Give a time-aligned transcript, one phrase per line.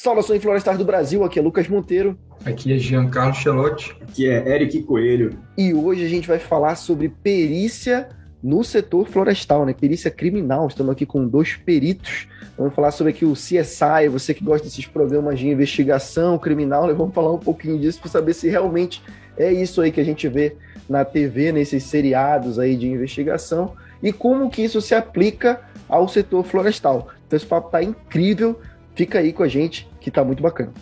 [0.00, 2.16] Saudações florestais do Brasil, aqui é Lucas Monteiro.
[2.44, 3.96] Aqui é Giancarlo Chelotti.
[4.00, 5.36] Aqui é Eric Coelho.
[5.56, 8.08] E hoje a gente vai falar sobre perícia
[8.40, 9.74] no setor florestal, né?
[9.74, 10.68] Perícia criminal.
[10.68, 12.28] Estamos aqui com dois peritos.
[12.56, 16.94] Vamos falar sobre aqui o CSI, você que gosta desses programas de investigação criminal, né?
[16.94, 19.02] vamos falar um pouquinho disso para saber se realmente
[19.36, 20.56] é isso aí que a gente vê
[20.88, 26.44] na TV, nesses seriados aí de investigação, e como que isso se aplica ao setor
[26.44, 27.08] florestal.
[27.26, 28.60] Então esse papo tá incrível.
[28.98, 30.72] Fica aí com a gente, que tá muito bacana.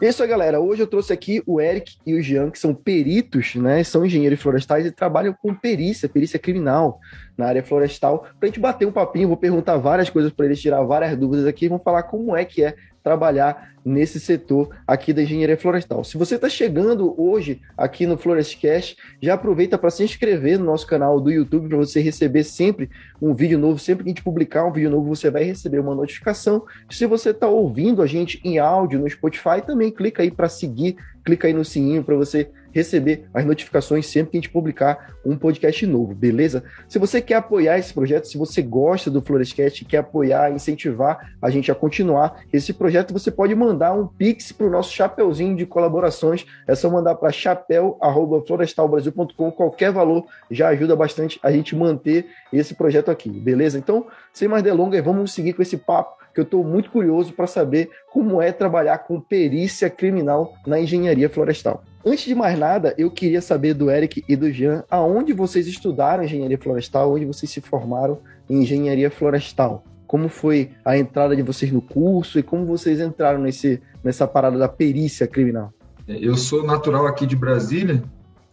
[0.00, 0.58] É isso aí, galera.
[0.60, 3.84] Hoje eu trouxe aqui o Eric e o Jean, que são peritos, né?
[3.84, 6.98] São engenheiros florestais e trabalham com perícia, perícia criminal
[7.36, 8.26] na área florestal.
[8.40, 11.68] Pra gente bater um papinho, vou perguntar várias coisas para eles tirar várias dúvidas aqui.
[11.68, 16.04] Vamos falar como é que é trabalhar nesse setor aqui da engenharia florestal.
[16.04, 20.86] Se você está chegando hoje aqui no Florestcast, já aproveita para se inscrever no nosso
[20.86, 22.88] canal do YouTube para você receber sempre
[23.20, 23.78] um vídeo novo.
[23.78, 26.64] Sempre que a gente publicar um vídeo novo, você vai receber uma notificação.
[26.88, 30.96] Se você está ouvindo a gente em áudio no Spotify, também clica aí para seguir,
[31.24, 35.36] clica aí no sininho para você receber as notificações sempre que a gente publicar um
[35.36, 36.64] podcast novo, beleza?
[36.88, 41.48] Se você quer apoiar esse projeto, se você gosta do Florescast, quer apoiar, incentivar a
[41.50, 45.66] gente a continuar esse projeto, você pode mandar um pix para o nosso chapeuzinho de
[45.66, 46.46] colaborações.
[46.66, 53.10] É só mandar para chapéu@florestalbrasil.com, qualquer valor já ajuda bastante a gente manter esse projeto
[53.10, 53.78] aqui, beleza?
[53.78, 57.46] Então, sem mais delongas, vamos seguir com esse papo que eu estou muito curioso para
[57.46, 61.84] saber como é trabalhar com perícia criminal na engenharia florestal.
[62.04, 66.24] Antes de mais nada, eu queria saber do Eric e do Jean aonde vocês estudaram
[66.24, 68.18] engenharia florestal, onde vocês se formaram
[68.50, 69.84] em engenharia florestal.
[70.04, 74.58] Como foi a entrada de vocês no curso e como vocês entraram nesse, nessa parada
[74.58, 75.72] da perícia criminal?
[76.08, 78.02] Eu sou natural aqui de Brasília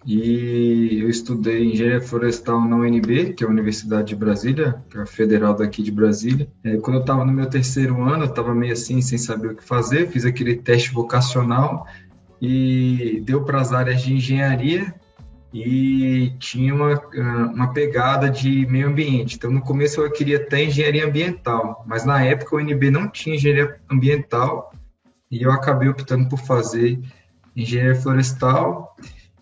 [0.05, 5.01] e eu estudei engenharia florestal na UNB, que é a Universidade de Brasília, que é
[5.01, 6.47] a federal daqui de Brasília.
[6.63, 9.55] É, quando eu estava no meu terceiro ano, eu estava meio assim, sem saber o
[9.55, 11.87] que fazer, fiz aquele teste vocacional
[12.41, 14.93] e deu para as áreas de engenharia
[15.53, 19.35] e tinha uma, ah, uma pegada de meio ambiente.
[19.35, 23.35] Então, no começo eu queria até engenharia ambiental, mas na época o UNB não tinha
[23.35, 24.71] engenharia ambiental
[25.29, 26.99] e eu acabei optando por fazer
[27.55, 28.95] engenharia florestal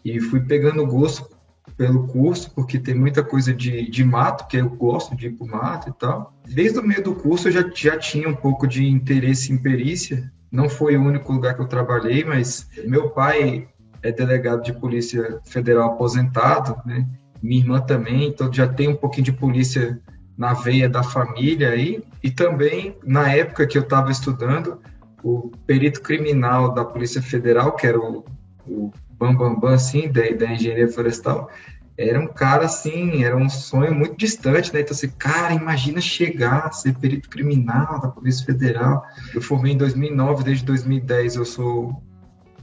[0.04, 1.38] e fui pegando gosto
[1.76, 5.46] pelo curso, porque tem muita coisa de, de mato, que eu gosto de ir para
[5.46, 6.34] o mato e tal.
[6.46, 10.32] Desde o meio do curso eu já, já tinha um pouco de interesse em perícia,
[10.52, 13.68] não foi o único lugar que eu trabalhei, mas meu pai
[14.02, 17.08] é delegado de polícia federal aposentado, né?
[17.42, 20.00] Minha irmã também, então já tem um pouquinho de polícia
[20.38, 22.04] na veia da família aí.
[22.24, 24.80] E também, na época que eu estava estudando,
[25.24, 28.24] o perito criminal da Polícia Federal, que era o,
[28.68, 31.50] o Bambambam, Bam, Bam, assim, da, da engenharia florestal,
[31.98, 34.82] era um cara assim, era um sonho muito distante, né?
[34.82, 39.04] Então, assim, cara, imagina chegar, ser perito criminal da Polícia Federal.
[39.34, 42.04] Eu formei em 2009, desde 2010 eu sou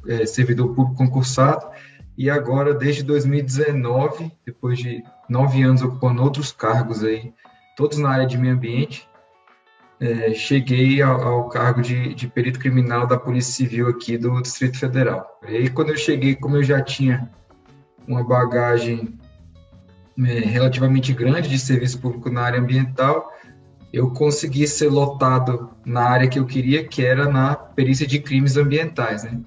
[0.06, 1.66] é, servidor público concursado,
[2.16, 7.32] e agora, desde 2019, depois de nove anos ocupando outros cargos aí,
[7.76, 9.08] todos na área de meio ambiente,
[9.98, 14.78] é, cheguei ao, ao cargo de, de perito criminal da Polícia Civil aqui do Distrito
[14.78, 15.26] Federal.
[15.48, 17.28] E aí, quando eu cheguei, como eu já tinha
[18.06, 19.18] uma bagagem
[20.16, 23.32] relativamente grande de serviço público na área ambiental,
[23.92, 28.56] eu consegui ser lotado na área que eu queria, que era na perícia de crimes
[28.56, 29.40] ambientais, né?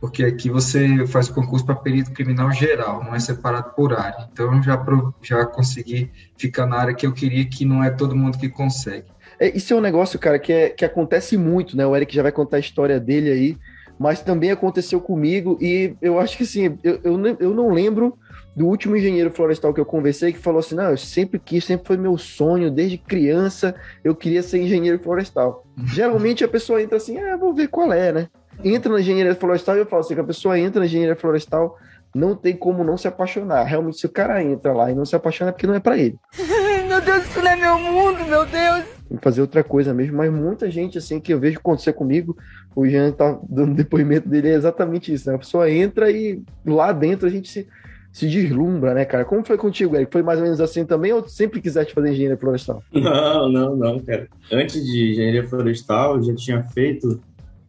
[0.00, 4.28] Porque aqui você faz concurso para perito criminal geral, não é separado por área.
[4.32, 4.80] Então já,
[5.22, 9.06] já consegui ficar na área que eu queria, que não é todo mundo que consegue.
[9.40, 11.86] É, isso é um negócio, cara, que, é, que acontece muito, né?
[11.86, 13.58] O Eric já vai contar a história dele aí,
[13.98, 18.16] mas também aconteceu comigo e eu acho que assim, eu, eu, eu não lembro
[18.54, 21.86] do último engenheiro florestal que eu conversei que falou assim: não, eu sempre quis, sempre
[21.86, 25.64] foi meu sonho, desde criança eu queria ser engenheiro florestal.
[25.84, 28.28] Geralmente a pessoa entra assim: ah, vou ver qual é, né?
[28.64, 31.76] Entra na engenharia florestal e eu falo assim: que a pessoa entra na engenharia florestal,
[32.14, 33.62] não tem como não se apaixonar.
[33.64, 35.96] Realmente, se o cara entra lá e não se apaixona, é porque não é para
[35.96, 36.18] ele.
[36.88, 38.97] meu Deus, isso não é meu mundo, meu Deus!
[39.20, 42.36] Fazer outra coisa mesmo, mas muita gente assim que eu vejo acontecer comigo,
[42.76, 45.36] o Jean tá dando depoimento dele é exatamente isso, né?
[45.36, 47.66] A pessoa entra e lá dentro a gente se
[48.12, 49.24] se deslumbra, né, cara?
[49.24, 50.10] Como foi contigo, Eric?
[50.10, 52.82] Foi mais ou menos assim também ou sempre quiseste fazer engenharia florestal?
[52.92, 54.28] Não, não, não, cara.
[54.50, 57.20] Antes de engenharia florestal, eu já tinha feito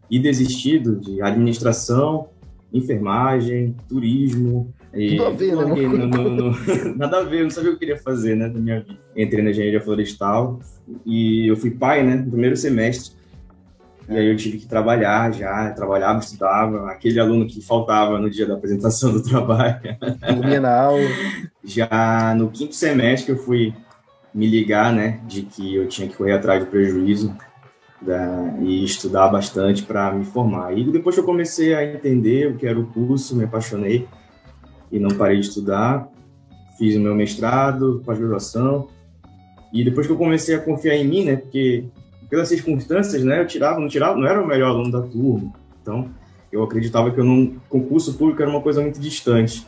[0.10, 2.30] e desistido de administração,
[2.74, 4.74] enfermagem, turismo.
[4.94, 5.64] E Tudo a ver, né?
[5.64, 6.58] No, no, no,
[6.98, 9.00] nada a ver, eu não sabia o que eu queria fazer, né, da minha vida.
[9.16, 10.60] Entrei na engenharia florestal
[11.06, 13.18] e eu fui pai, né, no primeiro semestre.
[14.10, 18.48] E aí eu tive que trabalhar já, trabalhava, estudava, aquele aluno que faltava no dia
[18.48, 19.80] da apresentação do trabalho.
[20.36, 21.08] Dormia na aula.
[21.64, 23.72] Já no quinto semestre eu fui
[24.34, 27.36] me ligar, né, de que eu tinha que correr atrás do prejuízo
[28.02, 30.76] da, e estudar bastante para me formar.
[30.76, 34.08] E depois que eu comecei a entender o que era o curso, me apaixonei
[34.92, 36.10] e não parei de estudar.
[36.78, 38.88] Fiz o meu mestrado, pós-graduação.
[39.74, 41.86] E depois que eu comecei a confiar em mim, né, porque
[42.30, 45.52] pelas circunstâncias, né, eu tirava, não tirava, não era o melhor aluno da turma.
[45.82, 46.10] Então,
[46.52, 49.66] eu acreditava que eu não concurso público era uma coisa muito distante.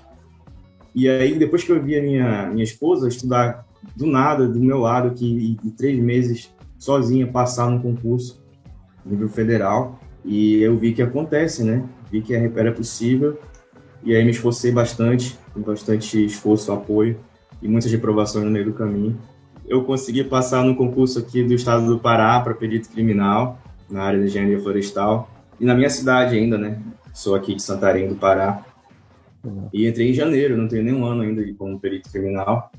[0.93, 3.65] E aí, depois que eu vi a minha, minha esposa estudar
[3.95, 8.41] do nada, do meu lado, que em três meses sozinha passar no concurso
[9.05, 11.83] nível federal, e eu vi que acontece, né?
[12.11, 13.39] Vi que era possível,
[14.03, 17.19] e aí me esforcei bastante, com bastante esforço, apoio,
[17.61, 19.17] e muitas reprovações no meio do caminho.
[19.67, 23.59] Eu consegui passar no concurso aqui do estado do Pará para perito criminal,
[23.89, 26.81] na área de engenharia florestal, e na minha cidade ainda, né?
[27.13, 28.65] Sou aqui de Santarém do Pará.
[29.73, 32.71] E entrei em janeiro, não tenho nenhum ano ainda como perito criminal.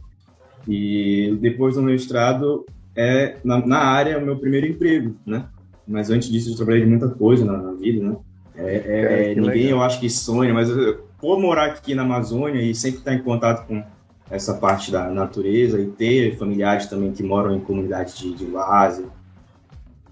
[0.67, 2.65] E depois do mestrado,
[2.97, 5.47] é na, na área o meu primeiro emprego, né?
[5.87, 8.17] Mas antes disso eu trabalhei de muita coisa na, na vida, né?
[8.55, 9.79] É, é, é ninguém legal.
[9.79, 13.23] eu acho que sonha, mas eu, por morar aqui na Amazônia e sempre estar em
[13.23, 13.81] contato com
[14.29, 19.07] essa parte da natureza e ter familiares também que moram em comunidades de, de base,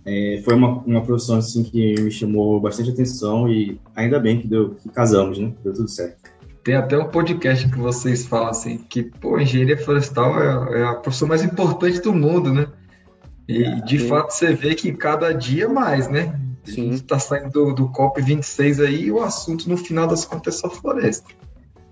[0.06, 4.46] é, foi uma, uma profissão assim que me chamou bastante atenção e ainda bem que
[4.46, 5.52] deu que casamos, né?
[5.64, 6.30] Deu tudo certo.
[6.62, 10.94] Tem até um podcast que vocês falam assim que pô, engenharia florestal é, é a
[10.94, 12.68] profissão mais importante do mundo, né?
[13.48, 16.38] E é, de fato você vê que cada dia mais, né?
[16.74, 16.90] Sim.
[16.90, 20.70] está saindo do, do COP26 aí e o assunto no final das contas é só
[20.70, 21.28] floresta.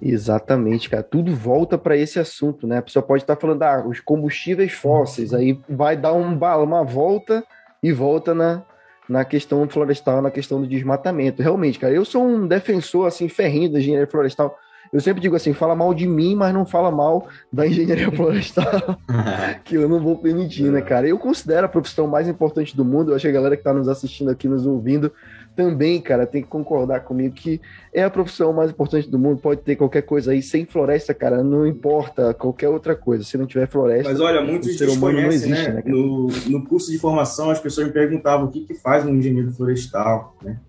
[0.01, 1.03] Exatamente, cara.
[1.03, 2.79] Tudo volta para esse assunto, né?
[2.79, 7.45] A pessoa pode estar falando, ah, os combustíveis fósseis, aí vai dar um, uma volta
[7.83, 8.63] e volta na,
[9.09, 11.43] na questão florestal, na questão do desmatamento.
[11.43, 14.57] Realmente, cara, eu sou um defensor, assim, ferrinho da engenharia florestal.
[14.93, 18.99] Eu sempre digo assim, fala mal de mim, mas não fala mal da engenharia florestal,
[19.65, 21.07] que eu não vou permitir, né, cara?
[21.07, 23.11] Eu considero a profissão mais importante do mundo.
[23.11, 25.13] Eu acho que a galera que está nos assistindo aqui, nos ouvindo,
[25.59, 27.61] também, cara, tem que concordar comigo que
[27.93, 29.41] é a profissão mais importante do mundo.
[29.41, 33.25] Pode ter qualquer coisa aí, sem floresta, cara, não importa qualquer outra coisa.
[33.25, 34.09] Se não tiver floresta.
[34.09, 35.75] Mas olha, muitos ser humano não existe, né?
[35.75, 39.13] né no, no curso de formação, as pessoas me perguntavam o que, que faz um
[39.13, 40.61] engenheiro florestal, né?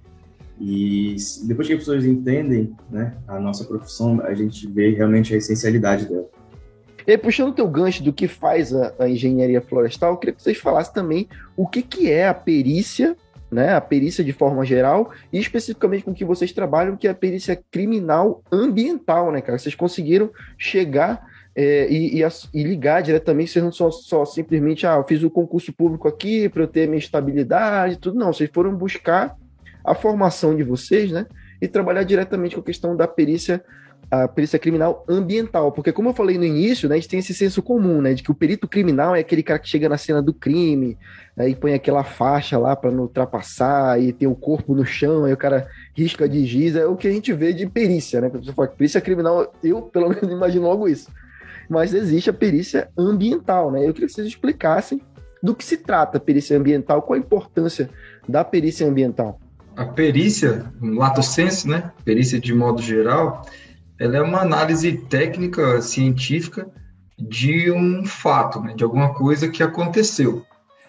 [0.60, 5.38] E depois que as pessoas entendem né, a nossa profissão, a gente vê realmente a
[5.38, 6.28] essencialidade dela.
[7.08, 10.44] E puxando o teu gancho do que faz a, a, engenharia florestal, eu queria que
[10.44, 13.16] vocês falassem também o que, que é a perícia
[13.52, 17.16] né, a perícia de forma geral e especificamente com que vocês trabalham, que é a
[17.16, 19.58] perícia criminal ambiental, né, cara?
[19.58, 24.96] Vocês conseguiram chegar é, e, e, e, ligar diretamente, vocês não só, só simplesmente, ah,
[24.96, 28.76] eu fiz o concurso público aqui para eu ter minha estabilidade, tudo, não, vocês foram
[28.76, 29.36] buscar
[29.84, 31.26] a formação de vocês, né,
[31.62, 33.64] e trabalhar diretamente com a questão da perícia
[34.12, 37.34] a perícia criminal ambiental, porque como eu falei no início, né, a gente tem esse
[37.34, 40.20] senso comum, né, de que o perito criminal é aquele cara que chega na cena
[40.20, 40.98] do crime,
[41.38, 45.34] aí põe aquela faixa lá para não ultrapassar e tem o corpo no chão, aí
[45.34, 48.30] o cara risca de giz, é o que a gente vê de perícia, né?
[48.30, 51.12] Quando você fala perícia criminal, eu pelo menos imagino logo isso.
[51.70, 53.88] Mas existe a perícia ambiental, né?
[53.88, 55.02] Eu queria que vocês explicassem
[55.42, 57.90] do que se trata a perícia ambiental, qual a importância
[58.28, 59.40] da perícia ambiental.
[59.80, 61.94] A perícia, lato senso, né?
[62.04, 63.46] Perícia de modo geral,
[63.98, 66.70] ela é uma análise técnica científica
[67.18, 70.46] de um fato, né, de alguma coisa que aconteceu.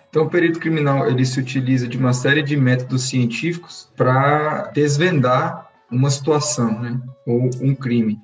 [0.09, 5.71] Então, o perito criminal ele se utiliza de uma série de métodos científicos para desvendar
[5.89, 8.19] uma situação, né, ou um crime.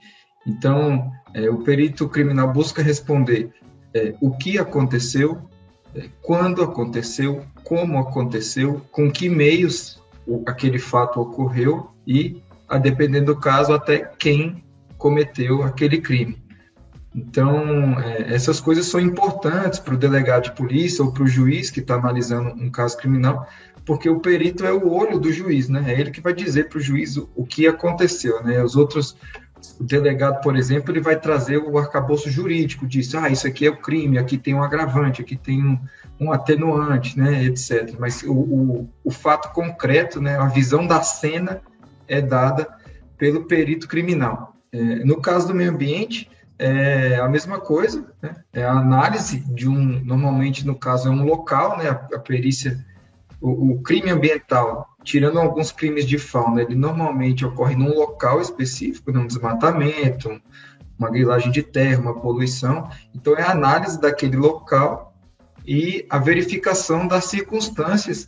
[0.45, 3.53] Então, é, o perito criminal busca responder
[3.95, 5.49] é, o que aconteceu,
[5.95, 10.05] é, quando aconteceu, como aconteceu, com que meios
[10.47, 14.65] aquele fato ocorreu e, a depender do caso, até quem
[14.99, 16.39] cometeu aquele crime.
[17.15, 21.71] Então, é, essas coisas são importantes para o delegado de polícia ou para o juiz
[21.71, 23.49] que está analisando um caso criminal,
[23.87, 25.85] porque o perito é o olho do juiz, né?
[25.87, 28.63] É ele que vai dizer para o juiz o, o, que aconteceu, né?
[28.63, 29.17] Os outros,
[29.81, 33.71] o delegado, por exemplo, ele vai trazer o arcabouço jurídico, diz, ah, isso aqui é
[33.71, 35.81] o crime, aqui tem um agravante, aqui tem um,
[36.19, 37.95] um atenuante, né, etc.
[37.99, 41.61] Mas o, o, o fato concreto, né, a visão da cena
[42.09, 42.69] é dada
[43.19, 44.55] pelo perito criminal.
[44.73, 48.37] É, no caso do meio ambiente, é a mesma coisa, né?
[48.53, 51.89] é a análise de um, normalmente no caso é um local, né?
[51.89, 52.85] a, a perícia,
[53.41, 59.13] o, o, crime ambiental, tirando alguns crimes de fauna, ele normalmente ocorre num local específico,
[59.13, 60.41] num desmatamento,
[60.99, 65.15] uma grilagem de terra, uma poluição, então é a análise daquele local
[65.67, 68.27] e a verificação das circunstâncias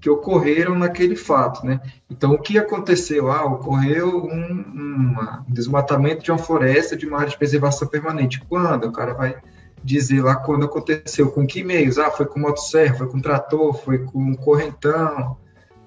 [0.00, 1.80] que ocorreram naquele fato, né?
[2.08, 3.30] Então, o que aconteceu?
[3.30, 5.16] Ah, ocorreu um, um
[5.46, 8.40] desmatamento de uma floresta de uma área de preservação permanente.
[8.48, 8.86] Quando?
[8.86, 9.36] O cara vai
[9.84, 13.98] dizer lá quando aconteceu, com que meios, ah, foi com motosserra, foi com trator, foi
[13.98, 15.36] com correntão,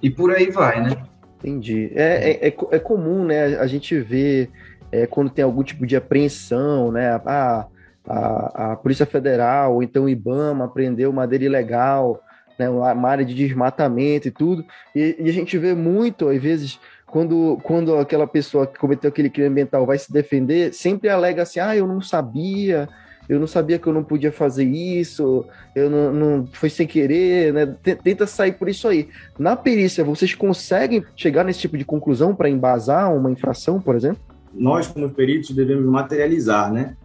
[0.01, 1.03] e por aí vai, né?
[1.39, 1.91] Entendi.
[1.93, 4.49] É, é, é, é comum, né, a gente ver
[4.91, 7.65] é, quando tem algum tipo de apreensão, né, a,
[8.07, 12.21] a, a Polícia Federal, ou então o IBAMA apreendeu madeira ilegal,
[12.57, 14.63] né, uma área de desmatamento e tudo,
[14.95, 19.29] e, e a gente vê muito, às vezes, quando, quando aquela pessoa que cometeu aquele
[19.29, 22.89] crime ambiental vai se defender, sempre alega assim, ah, eu não sabia,
[23.29, 25.45] eu não sabia que eu não podia fazer isso,
[25.75, 27.75] eu não, não foi sem querer, né?
[28.03, 29.07] Tenta sair por isso aí.
[29.39, 34.21] Na perícia, vocês conseguem chegar nesse tipo de conclusão para embasar uma infração, por exemplo?
[34.53, 36.95] Nós, como peritos, devemos materializar, né?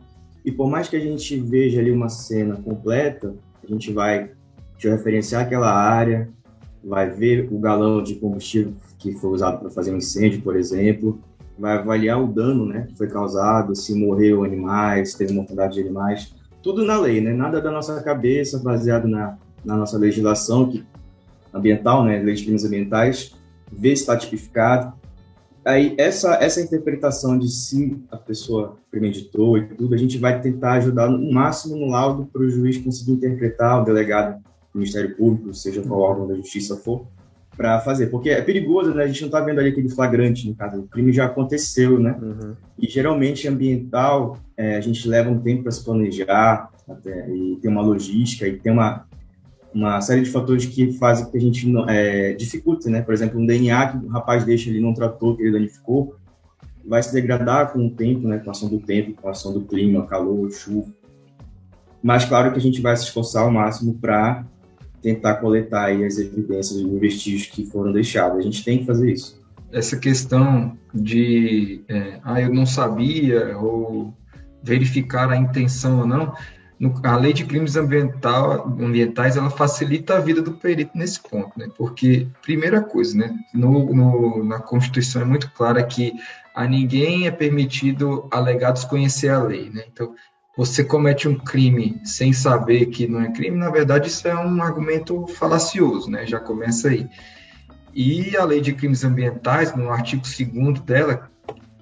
[0.49, 4.31] E por mais que a gente veja ali uma cena completa, a gente vai
[4.79, 6.31] referenciar aquela área,
[6.83, 11.21] vai ver o galão de combustível que foi usado para fazer um incêndio, por exemplo,
[11.59, 16.35] vai avaliar o dano né, que foi causado, se morreu animais, teve mortandade de animais,
[16.63, 17.35] tudo na lei, né?
[17.35, 20.83] Nada da nossa cabeça, baseado na, na nossa legislação que,
[21.53, 22.23] ambiental, né?
[22.23, 23.35] Lei de crimes ambientais,
[23.71, 24.95] ver se está tipificado.
[25.69, 30.73] Aí, essa, essa interpretação de se a pessoa premeditou e tudo, a gente vai tentar
[30.79, 35.53] ajudar no máximo no laudo para o juiz conseguir interpretar, o delegado do Ministério Público,
[35.53, 37.07] seja qual órgão da justiça for,
[37.55, 39.05] para fazer, porque é perigoso, né?
[39.05, 42.17] A gente não está vendo ali aquele flagrante, no caso, o crime já aconteceu, né?
[42.19, 42.55] Uhum.
[42.79, 47.71] E geralmente ambiental, é, a gente leva um tempo para se planejar, até, e tem
[47.71, 49.05] uma logística, e tem uma,
[49.75, 53.03] uma série de fatores que fazem que a gente é, dificulte, né?
[53.03, 56.17] Por exemplo, um DNA que o rapaz deixa ali não tratou, que ele danificou,
[56.87, 58.39] vai se degradar com o tempo, né?
[58.39, 60.89] Com a ação do tempo, com a ação do clima, calor, chuva.
[62.03, 64.45] Mas claro que a gente vai se esforçar ao máximo para
[65.03, 68.39] tentar coletar aí as evidências e vestígios que foram deixados.
[68.39, 69.39] A gente tem que fazer isso.
[69.71, 74.15] Essa questão de, é, ah, eu não sabia, ou
[74.63, 76.33] verificar a intenção ou não,
[76.79, 81.59] no, a lei de crimes ambiental, ambientais, ela facilita a vida do perito nesse ponto,
[81.59, 81.69] né?
[81.77, 83.37] Porque, primeira coisa, né?
[83.53, 86.13] No, no, na Constituição é muito clara que
[86.55, 89.85] a ninguém é permitido alegar desconhecer a lei, né?
[89.93, 90.15] Então,
[90.57, 94.61] você comete um crime sem saber que não é crime, na verdade isso é um
[94.61, 96.27] argumento falacioso, né?
[96.27, 97.09] Já começa aí.
[97.95, 101.31] E a lei de crimes ambientais, no artigo 2 dela,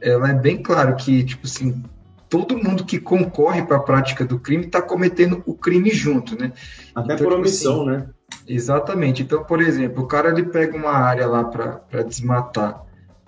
[0.00, 1.82] ela é bem claro que, tipo assim,
[2.28, 6.52] todo mundo que concorre para a prática do crime está cometendo o crime junto, né?
[6.94, 8.06] Até então, por tipo omissão, assim, né?
[8.46, 9.22] Exatamente.
[9.22, 12.82] Então, por exemplo, o cara ele pega uma área lá para desmatar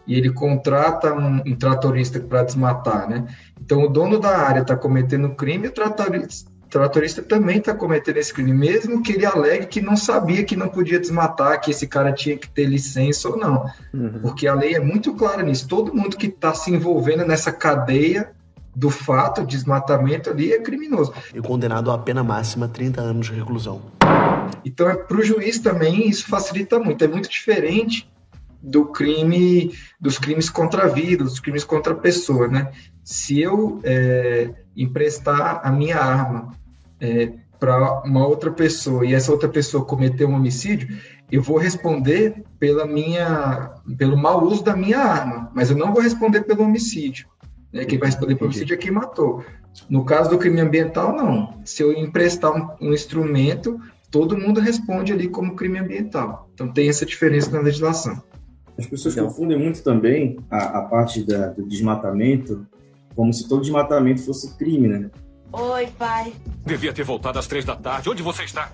[0.07, 3.27] e ele contrata um, um tratorista para desmatar, né?
[3.61, 8.33] Então, o dono da área está cometendo crime, o tratorista, tratorista também está cometendo esse
[8.33, 12.13] crime, mesmo que ele alegue que não sabia que não podia desmatar, que esse cara
[12.13, 13.71] tinha que ter licença ou não.
[13.93, 14.21] Uhum.
[14.23, 15.69] Porque a lei é muito clara nisso.
[15.69, 18.31] Todo mundo que está se envolvendo nessa cadeia
[18.79, 21.13] do fato, de desmatamento ali, é criminoso.
[21.35, 23.83] E condenado a pena máxima 30 anos de reclusão.
[24.65, 27.03] Então, é, para o juiz também, isso facilita muito.
[27.03, 28.09] É muito diferente
[28.63, 32.71] do crime, dos crimes contra a vida, dos crimes contra a pessoa, né?
[33.03, 36.53] Se eu é, emprestar a minha arma
[37.01, 40.97] é, para uma outra pessoa e essa outra pessoa cometer um homicídio,
[41.33, 46.01] eu vou responder pela minha, pelo mau uso da minha arma, mas eu não vou
[46.01, 47.27] responder pelo homicídio.
[47.73, 47.85] Né?
[47.85, 49.45] Quem vai responder pelo homicídio é quem matou.
[49.89, 51.61] No caso do crime ambiental, não.
[51.65, 56.49] Se eu emprestar um, um instrumento, todo mundo responde ali como crime ambiental.
[56.55, 58.23] Então tem essa diferença na legislação.
[58.79, 62.67] As pessoas então, confundem muito também a, a parte da, do desmatamento
[63.19, 65.11] como se todo desmatamento fosse crime, né?
[65.53, 66.33] Oi, pai.
[66.65, 68.09] Devia ter voltado às três da tarde.
[68.09, 68.71] Onde você está?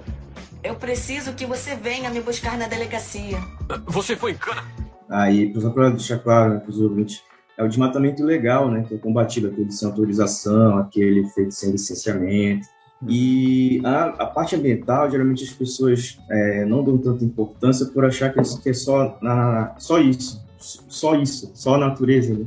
[0.63, 3.39] Eu preciso que você venha me buscar na delegacia.
[3.87, 4.63] Você foi em cana?
[5.09, 7.23] Aí, só para deixar claro né, para os ouvintes,
[7.57, 8.85] é o desmatamento ilegal, né?
[8.87, 12.67] Que é combatido, aquele sem autorização, aquele feito sem licenciamento.
[13.07, 18.33] E a, a, parte ambiental, geralmente as pessoas é, não dão tanta importância por achar
[18.33, 22.35] que, que é só, na, só isso, só isso, só a natureza.
[22.35, 22.47] Né?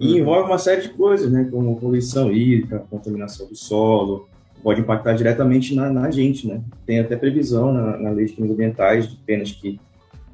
[0.00, 0.18] E uhum.
[0.18, 4.28] envolve uma série de coisas, né, como poluição hídrica, contaminação do solo,
[4.62, 6.48] pode impactar diretamente na, na gente.
[6.48, 6.60] Né?
[6.84, 9.78] Tem até previsão na, na lei de crimes ambientais de penas que,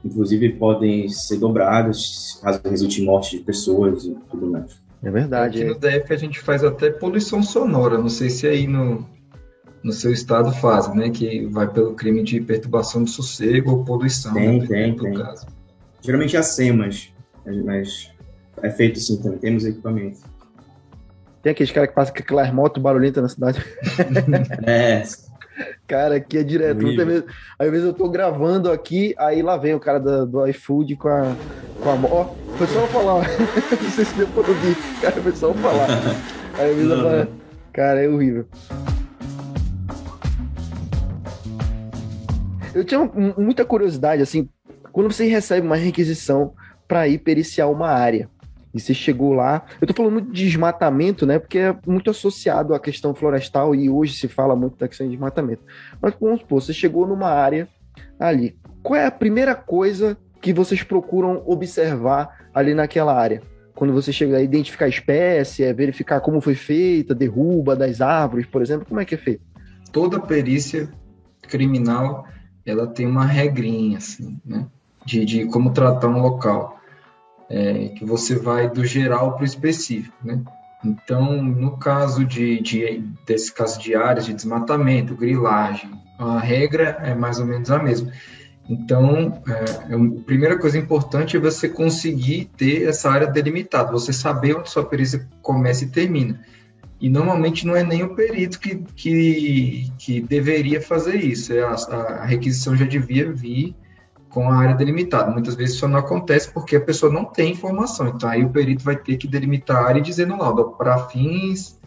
[0.05, 4.81] inclusive, podem ser dobradas caso resulte em morte de pessoas e tudo mais.
[5.03, 5.63] É verdade.
[5.63, 9.07] Aqui no DF a gente faz até poluição sonora, não sei se aí no,
[9.83, 11.11] no seu estado fazem, né?
[11.11, 14.35] Que vai pelo crime de perturbação do sossego ou poluição.
[14.35, 15.15] Tem, né, tem, tem.
[15.15, 15.47] Caso.
[16.03, 17.13] Geralmente as SEMAS,
[17.65, 18.11] mas
[18.63, 20.21] é feito sim também, temos equipamento.
[21.43, 23.65] Tem aqueles caras que passam com aquelas motos barulhentas na cidade.
[24.67, 25.03] é.
[25.87, 26.83] Cara, aqui é direto.
[26.83, 27.25] Muitas
[27.59, 31.09] às vezes eu tô gravando aqui, aí lá vem o cara do, do iFood com
[31.09, 31.35] a.
[31.83, 33.25] Com a ó, oh, foi só eu falar.
[33.83, 34.77] Não sei se deu pra ouvir.
[35.01, 35.89] Cara, foi só eu falar.
[36.59, 37.29] Aí às vezes eu falo,
[37.73, 38.47] cara, é horrível.
[42.75, 43.01] Eu tinha
[43.37, 44.49] muita curiosidade, assim,
[44.93, 46.53] quando você recebe uma requisição
[46.87, 48.29] para ir periciar uma área
[48.73, 49.65] e você chegou lá.
[49.81, 51.39] Eu tô falando muito de desmatamento, né?
[51.39, 55.13] Porque é muito associado à questão florestal e hoje se fala muito da questão de
[55.13, 55.63] desmatamento.
[56.01, 57.69] Mas vamos supor, você chegou numa área
[58.19, 58.57] ali.
[58.83, 63.43] Qual é a primeira coisa que vocês procuram observar ali naquela área?
[63.75, 68.47] Quando você chega a identificar a espécie, é verificar como foi feita, derruba das árvores,
[68.47, 69.43] por exemplo, como é que é feito?
[69.91, 70.89] Toda perícia
[71.49, 72.27] criminal,
[72.65, 74.67] ela tem uma regrinha, assim, né?
[75.05, 76.80] De, de como tratar um local
[77.51, 80.41] é, que você vai do geral para o específico, né?
[80.83, 87.15] Então, no caso de, de, desse caso de áreas de desmatamento, grilagem, a regra é
[87.15, 88.11] mais ou menos a mesma.
[88.69, 94.13] Então, é, é a primeira coisa importante é você conseguir ter essa área delimitada, você
[94.13, 96.41] saber onde sua perícia começa e termina.
[96.99, 101.73] E normalmente não é nem o perito que, que, que deveria fazer isso, é a,
[101.73, 103.75] a requisição já devia vir
[104.31, 105.31] com a área delimitada.
[105.31, 108.09] Muitas vezes isso não acontece porque a pessoa não tem informação.
[108.09, 110.97] Então aí o perito vai ter que delimitar a área e dizer no laudo, para
[111.09, 111.79] fins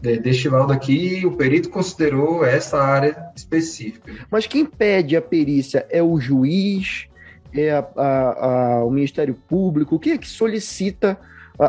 [0.00, 4.12] deste laudo aqui, o perito considerou essa área específica.
[4.30, 7.06] Mas quem pede a perícia é o juiz,
[7.54, 9.96] é a, a, a, o Ministério Público?
[9.96, 11.18] O que é que solicita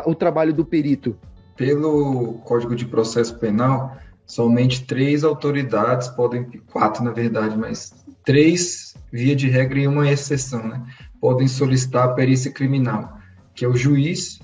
[0.04, 1.16] o trabalho do perito?
[1.56, 3.96] Pelo Código de Processo Penal,
[4.26, 7.94] somente três autoridades podem, quatro na verdade, mas
[8.26, 10.82] três via de regra e uma exceção, né,
[11.20, 13.18] podem solicitar a perícia criminal,
[13.54, 14.40] que é o juiz,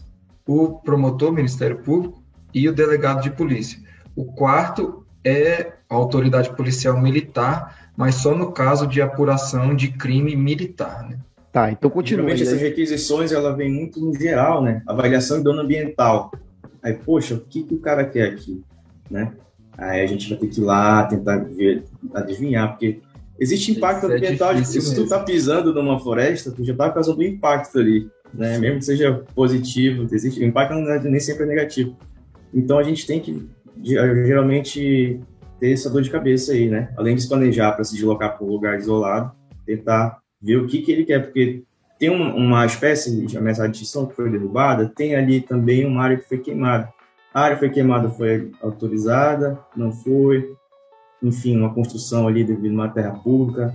[0.47, 2.23] o promotor, Ministério Público
[2.55, 3.79] e o delegado de polícia.
[4.17, 10.35] O quarto é a autoridade policial militar, mas só no caso de apuração de crime
[10.37, 11.19] militar, né?
[11.53, 12.23] Tá, então continua.
[12.23, 14.83] Geralmente essas requisições ela vem muito no geral, né?
[14.87, 16.33] Avaliação de dano ambiental.
[16.83, 18.62] Aí, poxa, o que, que o cara quer aqui,
[19.11, 19.33] né?
[19.77, 21.85] Aí a gente vai ter que ir lá tentar ver,
[22.15, 23.01] adivinhar, porque
[23.39, 26.90] Existe impacto Isso é ambiental é se tu tá pisando numa floresta, tu já tá
[26.90, 28.59] causando impacto ali, né?
[28.59, 31.97] Mesmo que seja positivo, existe o impacto é, nem sempre é negativo.
[32.53, 33.49] Então a gente tem que
[33.83, 35.21] geralmente
[35.59, 36.92] ter essa dor de cabeça aí, né?
[36.97, 39.33] Além de se planejar para se deslocar para um lugar isolado,
[39.64, 41.62] tentar ver o que que ele quer, porque
[41.99, 46.16] tem uma espécie de ameaça de extinção que foi derrubada, tem ali também uma área
[46.16, 46.92] que foi queimada.
[47.33, 50.53] A área foi queimada foi autorizada, não foi,
[51.23, 53.75] enfim, uma construção ali devido a uma terra pública.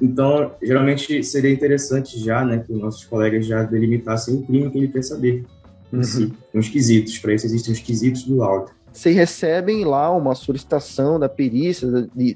[0.00, 4.78] Então, geralmente seria interessante já, né, que os nossos colegas já delimitassem o crime que
[4.78, 5.44] ele quer saber.
[5.92, 6.02] Uhum.
[6.02, 8.70] Si, uns quesitos, para isso existem os quesitos do laudo.
[8.92, 11.86] Vocês recebem lá uma solicitação da perícia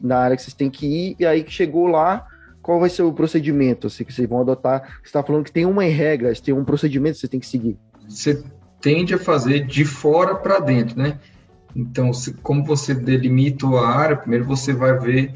[0.02, 2.26] na área que vocês têm que ir, e aí que chegou lá,
[2.62, 4.98] qual vai ser o procedimento assim, que vocês vão adotar?
[5.02, 7.76] Você está falando que tem uma regra, tem um procedimento que você tem que seguir.
[8.08, 8.42] Você
[8.80, 11.18] tende a fazer de fora para dentro, né?
[11.74, 15.34] Então, se, como você delimita a área, primeiro você vai ver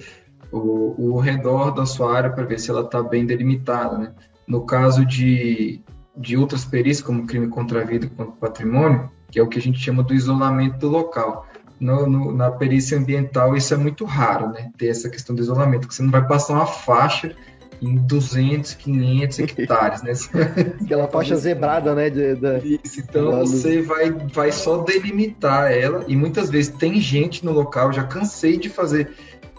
[0.53, 3.99] o, o redor da sua área para ver se ela está bem delimitada.
[3.99, 4.13] Né?
[4.47, 5.81] No caso de,
[6.17, 9.49] de outras perícias, como crime contra a vida e contra o patrimônio, que é o
[9.49, 11.47] que a gente chama do isolamento do local.
[11.81, 14.71] No, no, na perícia ambiental, isso é muito raro, né?
[14.77, 17.37] Ter essa questão do isolamento, porque você não vai passar uma faixa
[17.81, 20.13] em 200, 500 hectares, né?
[20.83, 22.11] Aquela faixa zebrada, né?
[22.11, 22.81] De, de...
[22.85, 27.93] Isso, então você vai, vai só delimitar ela e muitas vezes tem gente no local,
[27.93, 29.11] já cansei de fazer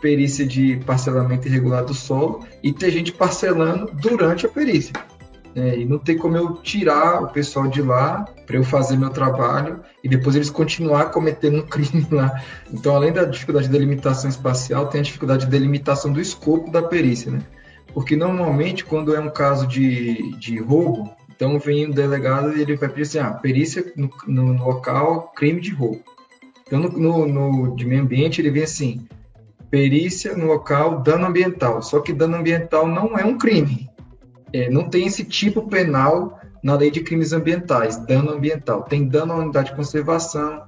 [0.01, 4.93] perícia de parcelamento irregular do solo e ter gente parcelando durante a perícia.
[5.55, 9.09] É, e não tem como eu tirar o pessoal de lá para eu fazer meu
[9.09, 12.41] trabalho e depois eles continuar cometendo um crime lá.
[12.71, 16.83] Então, além da dificuldade de delimitação espacial, tem a dificuldade de delimitação do escopo da
[16.83, 17.41] perícia, né?
[17.93, 22.75] Porque normalmente, quando é um caso de, de roubo, então vem o delegado e ele
[22.75, 26.03] vai pedir assim, ah, perícia no, no, local, crime de roubo.
[26.67, 29.07] Então, no, no, de meio ambiente, ele vem assim,
[29.69, 31.81] perícia no local, dano ambiental.
[31.81, 33.89] Só que dano ambiental não é um crime.
[34.51, 38.83] É, não tem esse tipo penal na lei de crimes ambientais, dano ambiental.
[38.83, 40.63] Tem dano à unidade de conservação,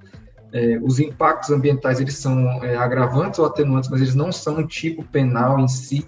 [0.54, 4.68] é, os impactos ambientais eles são é, agravantes ou atenuantes, mas eles não são um
[4.68, 6.06] tipo penal em si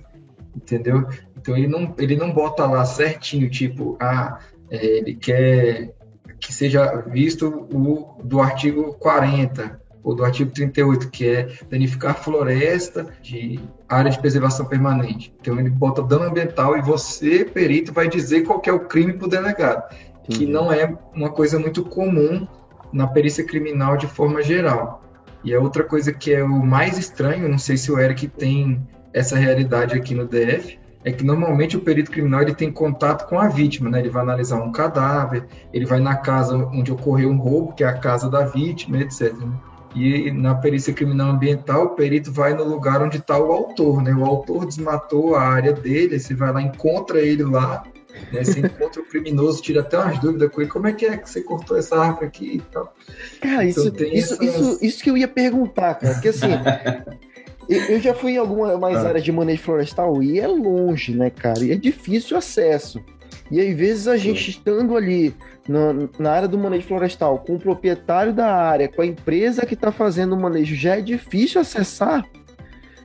[0.56, 1.08] entendeu?
[1.38, 4.40] Então ele não, ele não bota lá certinho, tipo, ah,
[4.70, 5.94] é, ele quer
[6.40, 13.08] que seja visto o do artigo 40 ou do artigo 38, que é danificar floresta
[13.22, 15.34] de área de preservação permanente.
[15.40, 19.26] Então ele bota dano ambiental e você, perito, vai dizer qual é o crime para
[19.26, 20.24] o delegado, uhum.
[20.26, 22.46] que não é uma coisa muito comum
[22.92, 25.02] na perícia criminal de forma geral.
[25.44, 28.86] E a outra coisa que é o mais estranho, não sei se o Eric tem
[29.14, 33.38] essa realidade aqui no DF é que normalmente o perito criminal ele tem contato com
[33.38, 34.00] a vítima, né?
[34.00, 37.88] Ele vai analisar um cadáver, ele vai na casa onde ocorreu um roubo, que é
[37.88, 39.34] a casa da vítima, etc.
[39.34, 39.52] Né?
[39.96, 44.14] E na perícia criminal ambiental, o perito vai no lugar onde está o autor, né?
[44.14, 47.84] O autor desmatou a área dele, você vai lá, encontra ele lá,
[48.32, 48.44] né?
[48.44, 51.30] Você encontra o criminoso, tira até umas dúvidas com ele, como é que é que
[51.30, 52.94] você cortou essa árvore aqui e tal.
[53.42, 56.14] Cara, isso, Então, tem isso, essas- isso, isso que eu ia perguntar, cara.
[56.14, 56.48] Porque assim,
[57.70, 59.10] eu, eu já fui em algumas mais Ah.
[59.10, 61.64] áreas de manejo florestal e é longe, né, cara?
[61.64, 63.04] E é difícil o acesso.
[63.52, 65.34] E às vezes a gente estando ali
[65.68, 69.74] na, na área do manejo florestal, com o proprietário da área, com a empresa que
[69.74, 72.26] está fazendo o manejo, já é difícil acessar.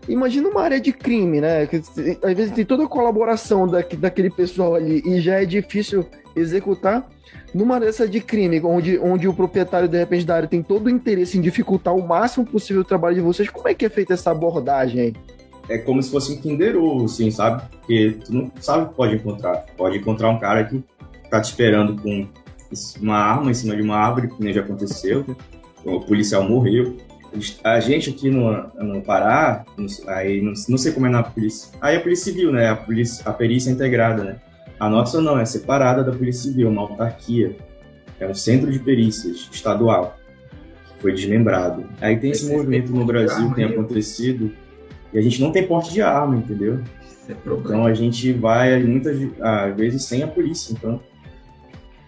[0.09, 1.67] Imagina uma área de crime, né?
[1.67, 6.07] Que, às vezes tem toda a colaboração daqui, daquele pessoal ali e já é difícil
[6.39, 7.09] executar.
[7.55, 10.91] Numa dessa de crime, onde, onde o proprietário, de repente, da área tem todo o
[10.91, 14.15] interesse em dificultar o máximo possível o trabalho de vocês, como é que é feita
[14.15, 15.15] essa abordagem aí?
[15.69, 17.63] É como se fosse um Kinder Ovo, assim, sabe?
[17.71, 19.67] Porque tu não sabe o que pode encontrar.
[19.77, 20.83] Pode encontrar um cara que
[21.31, 22.27] tá te esperando com
[23.01, 25.25] uma arma em cima de uma árvore, que nem já aconteceu.
[25.85, 26.97] O policial morreu.
[27.63, 28.51] A gente aqui no,
[28.83, 29.67] no Pará,
[30.07, 31.71] aí não, não sei como é na polícia.
[31.81, 32.71] Aí a polícia civil, né?
[32.71, 34.37] A, polícia, a perícia integrada, né?
[34.79, 37.57] A nossa não, é separada da polícia civil, uma autarquia.
[38.21, 40.17] É um centro de perícias estadual.
[40.97, 41.85] que Foi desmembrado.
[42.01, 43.81] Aí tem esse Esse movimento no Brasil, tem arma aí.
[43.81, 44.53] acontecido.
[45.13, 46.81] E a gente não tem porte de arma, entendeu?
[47.29, 47.33] É.
[47.33, 50.73] Então a gente vai muitas às vezes sem a polícia.
[50.73, 51.01] Então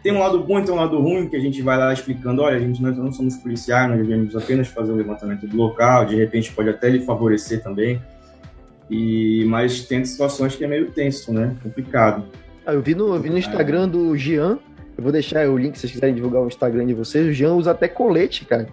[0.02, 2.40] tem um lado bom e tem um lado ruim que a gente vai lá explicando,
[2.40, 6.06] olha, a gente nós não somos policiais, nós devemos apenas fazer o levantamento do local,
[6.06, 8.00] de repente pode até lhe favorecer também.
[8.88, 11.54] E mas tem situações que é meio tenso, né?
[11.62, 12.24] Complicado.
[12.66, 14.58] Ah, eu vi no, eu vi no Instagram do Jean,
[14.96, 17.26] eu vou deixar o link se vocês quiserem divulgar o Instagram de vocês.
[17.26, 18.68] O Jean usa até colete, cara.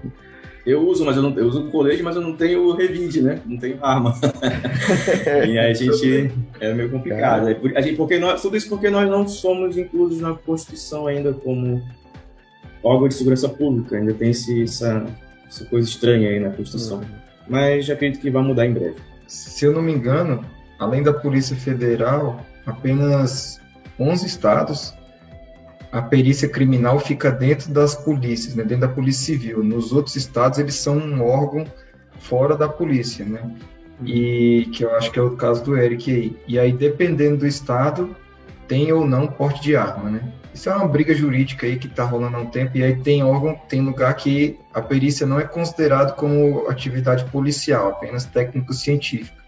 [0.65, 3.39] Eu uso, mas eu não eu uso colete, mas eu não tenho revide, né?
[3.45, 4.13] Não tenho arma.
[5.47, 7.47] e aí a gente é meio complicado.
[7.47, 11.08] É por- a gente, porque nós, tudo isso porque nós não somos inclusos na Constituição
[11.08, 11.82] ainda como
[12.84, 13.95] órgão de segurança pública.
[13.95, 15.06] Ainda tem esse, essa,
[15.47, 17.02] essa coisa estranha aí na Constituição.
[17.47, 18.95] Mas já acredito que vai mudar em breve.
[19.26, 20.43] Se eu não me engano,
[20.78, 23.62] além da Polícia Federal, apenas
[24.00, 24.98] 11 estados
[25.92, 29.64] a perícia criminal fica dentro das polícias, né, dentro da Polícia Civil.
[29.64, 31.66] Nos outros estados eles são um órgão
[32.20, 33.52] fora da polícia, né?
[34.04, 36.38] E que eu acho que é o caso do Eric aí.
[36.48, 38.16] E aí dependendo do estado
[38.68, 40.34] tem ou não porte de arma, né?
[40.54, 43.24] Isso é uma briga jurídica aí que está rolando há um tempo e aí tem
[43.24, 49.47] órgão, tem lugar que a perícia não é considerado como atividade policial, apenas técnico-científica.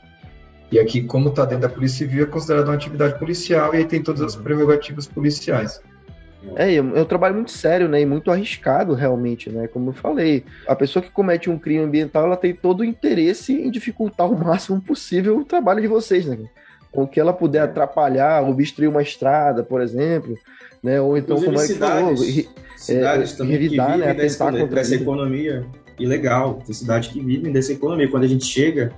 [0.72, 3.86] E aqui, como está dentro da Polícia Civil, é considerado uma atividade policial e aí
[3.86, 5.82] tem todas as prerrogativas policiais.
[6.56, 8.02] É, é um é trabalho muito sério, né?
[8.02, 9.68] E muito arriscado, realmente, né?
[9.68, 13.54] Como eu falei, a pessoa que comete um crime ambiental, ela tem todo o interesse
[13.54, 16.38] em dificultar o máximo possível o trabalho de vocês, né?
[16.92, 20.38] Com que ela puder atrapalhar, obstruir uma estrada, por exemplo,
[20.82, 21.02] né?
[21.02, 24.08] Ou então, Inclusive, como é que falou, cidades, ri- cidades é, também que revidar, vivem
[24.08, 25.66] né, dessa, dessa economia
[26.00, 26.62] ilegal.
[26.66, 28.08] Tem cidades que vivem dessa economia.
[28.08, 28.94] Quando a gente chega,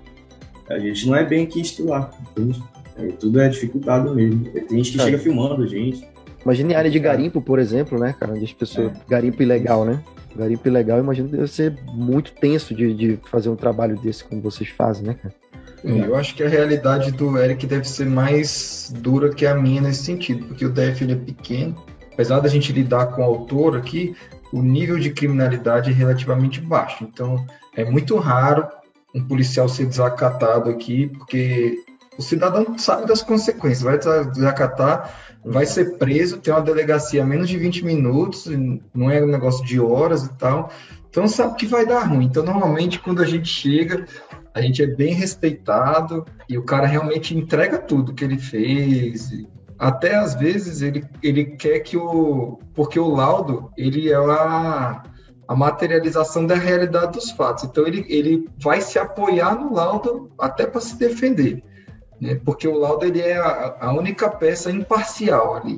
[0.73, 2.61] a gente não é bem quisto lá, entende?
[2.97, 4.45] Aí tudo é dificultado mesmo.
[4.45, 5.05] Tem gente que É.
[5.05, 6.05] chega filmando a gente.
[6.43, 8.33] Imagine a área de garimpo, por exemplo, né, cara?
[8.33, 8.91] Onde as pessoas.
[9.07, 10.01] Garimpo ilegal, né?
[10.35, 14.41] Garimpo ilegal, imagino que deve ser muito tenso de, de fazer um trabalho desse como
[14.41, 15.33] vocês fazem, né, cara?
[15.83, 20.03] Eu acho que a realidade do Eric deve ser mais dura que a minha nesse
[20.03, 21.75] sentido, porque o DF ele é pequeno.
[22.13, 24.15] Apesar da gente lidar com o autor aqui,
[24.53, 27.03] o nível de criminalidade é relativamente baixo.
[27.11, 27.43] Então,
[27.75, 28.67] é muito raro
[29.13, 31.83] um policial ser desacatado aqui, porque
[32.17, 33.81] o cidadão sabe das consequências.
[33.81, 33.97] Vai
[34.27, 38.47] desacatar, vai ser preso, tem uma delegacia a menos de 20 minutos,
[38.93, 40.71] não é um negócio de horas e tal.
[41.09, 42.25] Então, sabe que vai dar ruim.
[42.25, 44.05] Então, normalmente, quando a gente chega,
[44.53, 49.29] a gente é bem respeitado e o cara realmente entrega tudo que ele fez.
[49.77, 52.59] Até às vezes ele, ele quer que o.
[52.73, 55.03] Porque o laudo ele é a,
[55.51, 57.65] a materialização da realidade dos fatos.
[57.65, 61.61] Então ele, ele vai se apoiar no laudo até para se defender.
[62.21, 62.39] Né?
[62.45, 65.77] Porque o laudo ele é a, a única peça imparcial ali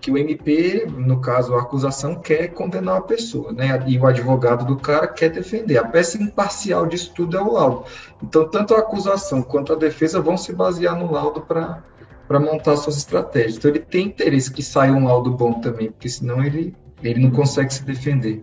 [0.00, 3.82] que o MP, no caso a acusação, quer condenar a pessoa, né?
[3.86, 5.78] E o advogado do cara quer defender.
[5.78, 7.84] A peça imparcial disso tudo é o laudo.
[8.22, 11.82] Então, tanto a acusação quanto a defesa vão se basear no laudo para
[12.28, 13.56] para montar suas estratégias.
[13.56, 17.30] Então, ele tem interesse que saia um laudo bom também, porque senão ele ele não
[17.30, 18.42] consegue se defender.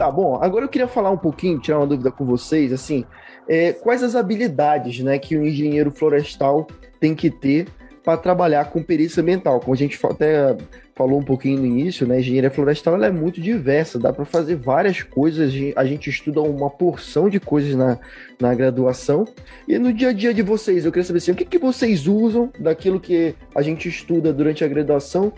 [0.00, 3.04] Tá bom, agora eu queria falar um pouquinho, tirar uma dúvida com vocês, assim,
[3.46, 6.66] é, quais as habilidades né, que o engenheiro florestal
[6.98, 7.68] tem que ter
[8.02, 9.60] para trabalhar com perícia ambiental?
[9.60, 10.56] Como a gente até
[11.00, 14.56] falou um pouquinho no início, né, engenharia florestal ela é muito diversa, dá para fazer
[14.56, 17.98] várias coisas, a gente estuda uma porção de coisas na,
[18.38, 19.24] na graduação.
[19.66, 22.06] E no dia a dia de vocês, eu queria saber assim, o que, que vocês
[22.06, 25.32] usam daquilo que a gente estuda durante a graduação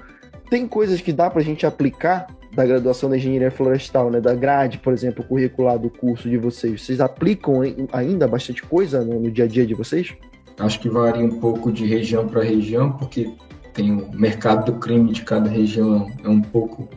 [0.51, 4.21] tem coisas que dá para a gente aplicar da graduação da engenharia florestal, né?
[4.21, 6.83] Da grade, por exemplo, curricular do curso de vocês.
[6.83, 7.61] Vocês aplicam
[7.93, 10.13] ainda bastante coisa no, no dia a dia de vocês?
[10.59, 13.33] Acho que varia um pouco de região para região, porque
[13.75, 16.89] tem o mercado do crime de cada região é um pouco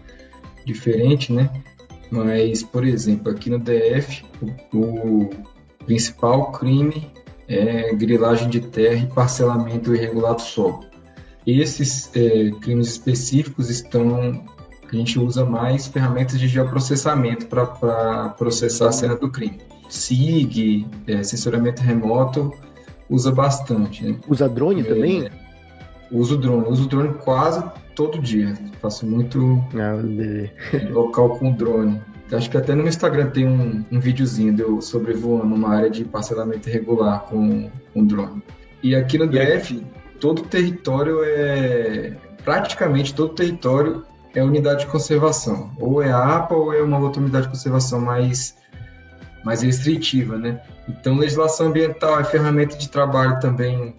[0.65, 1.49] diferente, né?
[2.11, 4.23] Mas, por exemplo, aqui no DF,
[4.73, 5.29] o, o
[5.85, 7.11] principal crime
[7.47, 10.85] é grilagem de terra e parcelamento irregular do solo.
[11.45, 14.43] Esses é, crimes específicos estão
[14.91, 19.59] a gente usa mais ferramentas de geoprocessamento para processar a cena do crime.
[19.89, 22.53] SIG, é, sensoramento remoto,
[23.09, 24.05] usa bastante.
[24.05, 24.17] Né?
[24.27, 25.29] Usa drone é, também?
[26.11, 27.63] Uso drone, uso drone quase
[27.95, 28.53] todo dia.
[28.81, 29.97] Faço muito ah,
[30.91, 32.01] local com drone.
[32.31, 36.03] Acho que até no Instagram tem um, um videozinho de eu sobrevoando uma área de
[36.03, 38.41] parcelamento irregular com, com drone.
[38.81, 39.85] E aqui no DF,
[40.19, 42.13] todo o território é.
[42.43, 44.03] Praticamente todo o território
[44.35, 45.71] é unidade de conservação.
[45.79, 48.55] Ou é a APA ou é uma outra unidade de conservação mais,
[49.43, 50.61] mais restritiva, né?
[50.87, 53.95] Então, legislação ambiental é ferramenta de trabalho também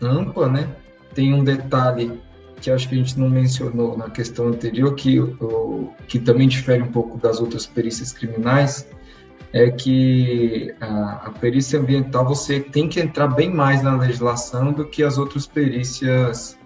[0.00, 0.68] ampla, né?
[1.14, 2.20] Tem um detalhe
[2.60, 5.18] que acho que a gente não mencionou na questão anterior, que,
[6.06, 8.86] que também difere um pouco das outras perícias criminais,
[9.52, 14.84] é que a, a, perícia ambiental você tem que entrar bem mais na legislação do
[14.84, 16.56] que as outras perícias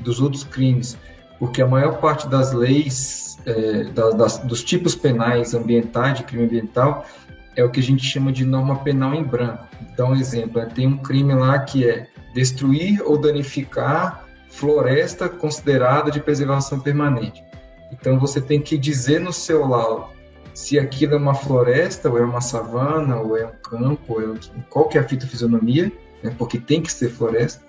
[0.00, 0.96] dos outros crimes,
[1.38, 6.44] porque a maior parte das leis, é, da, das, dos tipos penais ambientais, de crime
[6.44, 7.06] ambiental,
[7.54, 9.64] é o que a gente chama de norma penal em branco.
[9.80, 16.10] Então, um exemplo, é, tem um crime lá que é destruir ou danificar floresta considerada
[16.10, 17.42] de preservação permanente.
[17.90, 20.14] Então você tem que dizer no seu laudo
[20.52, 24.26] se aquilo é uma floresta, ou é uma savana, ou é um campo, ou é
[24.26, 24.38] um,
[24.70, 27.62] qual que é a fitofisionomia, né, porque tem que ser floresta,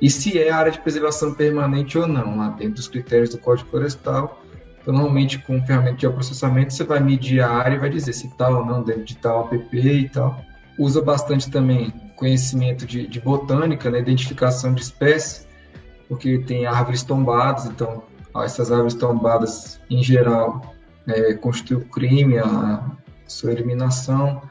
[0.00, 3.70] e se é área de preservação permanente ou não, lá dentro dos critérios do Código
[3.70, 4.42] Florestal.
[4.82, 8.26] Então, normalmente, com ferramenta de processamento, você vai medir a área e vai dizer se
[8.26, 10.44] está ou não dentro de tal app e tal.
[10.78, 15.46] Usa bastante também conhecimento de, de botânica, né, identificação de espécies,
[16.08, 18.02] porque tem árvores tombadas, então
[18.42, 20.74] essas árvores tombadas, em geral,
[21.06, 22.84] é, constituem o crime, a
[23.26, 24.42] sua eliminação.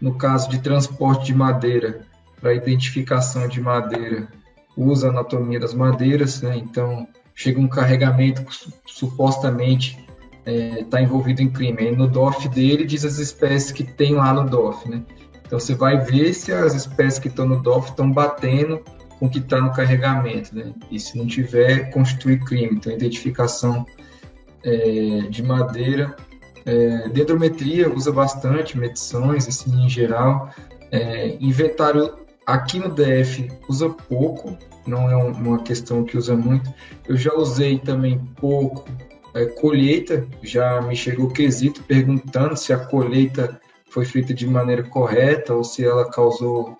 [0.00, 2.06] No caso de transporte de madeira,
[2.40, 4.28] para identificação de madeira,
[4.76, 6.56] usa a anatomia das madeiras, né?
[6.56, 9.98] então chega um carregamento que supostamente
[10.44, 11.78] está é, tá envolvido em crime.
[11.80, 14.88] Aí no DOF dele diz as espécies que tem lá no DOF.
[14.88, 15.02] Né?
[15.46, 18.82] Então você vai ver se as espécies que estão no DOF estão batendo
[19.18, 20.74] com o que está no carregamento, né?
[20.90, 22.76] E se não tiver, constitui crime.
[22.76, 23.86] Então, identificação
[24.62, 26.14] é, de madeira.
[26.66, 30.50] É, dendrometria usa bastante, medições, assim, em geral.
[30.90, 34.56] É, inventário aqui no DF usa pouco,
[34.86, 36.72] não é uma questão que usa muito.
[37.08, 38.84] Eu já usei também pouco
[39.34, 43.60] é, colheita, já me chegou quesito perguntando se a colheita
[43.96, 46.76] foi feita de maneira correta ou se ela causou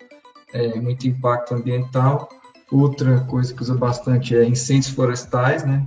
[0.53, 2.29] é, muito impacto ambiental.
[2.71, 5.87] Outra coisa que usa bastante é incêndios florestais, né?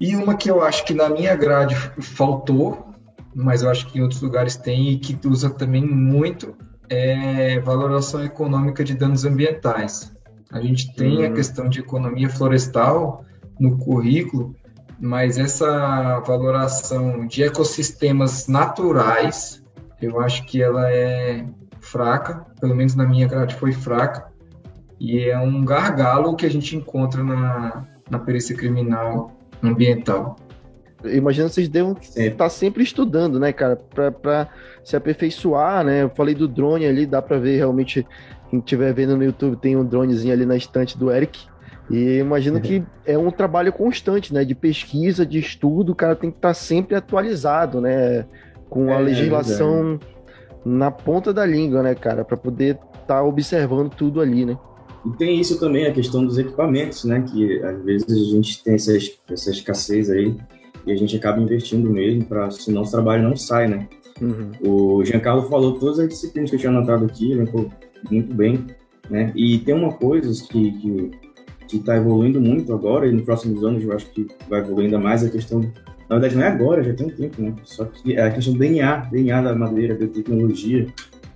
[0.00, 2.86] E uma que eu acho que na minha grade faltou,
[3.34, 6.54] mas eu acho que em outros lugares tem e que usa também muito,
[6.88, 10.10] é valoração econômica de danos ambientais.
[10.50, 11.26] A gente tem uhum.
[11.26, 13.26] a questão de economia florestal
[13.60, 14.56] no currículo,
[14.98, 19.61] mas essa valoração de ecossistemas naturais,
[20.02, 21.46] eu acho que ela é
[21.80, 24.26] fraca, pelo menos na minha grade foi fraca,
[24.98, 30.36] e é um gargalo que a gente encontra na, na perícia criminal ambiental.
[31.04, 34.48] Imagino que vocês devam estar sempre estudando, né, cara, para
[34.84, 36.02] se aperfeiçoar, né?
[36.02, 38.06] Eu falei do drone ali, dá para ver realmente,
[38.48, 41.46] quem estiver vendo no YouTube, tem um dronezinho ali na estante do Eric.
[41.90, 42.62] E imagino uhum.
[42.62, 46.54] que é um trabalho constante, né, de pesquisa, de estudo, o cara tem que estar
[46.54, 48.24] sempre atualizado, né,
[48.72, 50.22] com a é, legislação é
[50.64, 54.56] na ponta da língua, né, cara, para poder estar tá observando tudo ali, né?
[55.04, 58.74] E tem isso também, a questão dos equipamentos, né, que às vezes a gente tem
[58.74, 58.92] essa,
[59.30, 60.34] essa escassez aí
[60.86, 63.88] e a gente acaba investindo mesmo, para senão o trabalho não sai, né?
[64.20, 64.52] Uhum.
[64.64, 67.66] O Giancarlo falou todas as disciplinas que eu tinha anotado aqui, né, pô,
[68.10, 68.66] muito bem,
[69.10, 69.32] né?
[69.36, 71.10] E tem uma coisa que, que
[71.68, 74.98] que está evoluindo muito agora e nos próximos anos eu acho que vai evoluir ainda
[74.98, 75.62] mais a questão
[76.12, 77.54] na verdade, não é agora, já tem um tempo, né?
[77.64, 80.86] Só que é a questão do DNA, DNA da madeira, da tecnologia.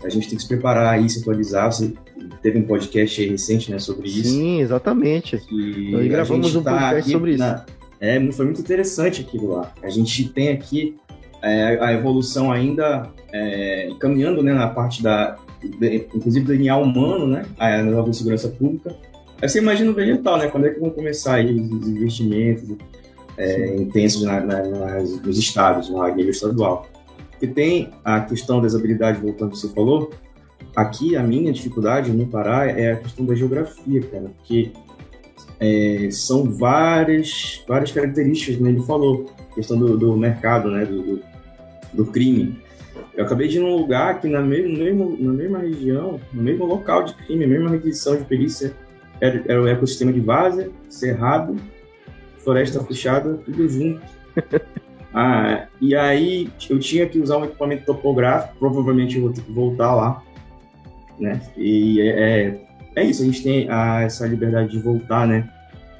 [0.04, 1.72] A gente tem que se preparar aí, se atualizar.
[1.72, 1.94] Você
[2.42, 4.30] teve um podcast recente, né, sobre isso.
[4.30, 5.40] Sim, exatamente.
[5.50, 7.38] E Nós gravamos um tá podcast sobre isso.
[7.38, 7.64] Na...
[7.98, 9.72] É, foi muito interessante aquilo lá.
[9.82, 10.96] A gente tem aqui
[11.42, 17.46] é, a evolução ainda é, caminhando, né, na parte da, inclusive do DNA humano, né,
[17.58, 18.94] a nova segurança pública.
[19.40, 22.76] Aí você imagina o vegetal, né, quando é que vão começar aí os investimentos,
[23.36, 26.86] é, intensos na, na, nas, nos estados, no nível estadual.
[27.30, 30.10] Porque tem a questão das habilidades, voltando ao que você falou,
[30.74, 34.72] aqui a minha dificuldade no Pará é a questão da geografia, cara, porque
[35.60, 38.70] é, são várias, várias características, né?
[38.70, 40.84] Ele falou, questão do, do mercado, né?
[40.84, 41.20] Do, do,
[41.92, 42.58] do, crime.
[43.14, 47.04] Eu acabei de ir num lugar que na, mesmo, na mesma região, no mesmo local
[47.04, 48.74] de crime, mesma requisição de perícia,
[49.20, 51.56] era, era o ecossistema de Várzea, Cerrado,
[52.46, 54.00] Floresta Fechada, tudo junto.
[55.12, 59.50] ah, e aí eu tinha que usar um equipamento topográfico, provavelmente eu vou ter que
[59.50, 60.22] voltar lá,
[61.18, 61.40] né?
[61.56, 65.46] E é, é é isso, a gente tem a, essa liberdade de voltar, né,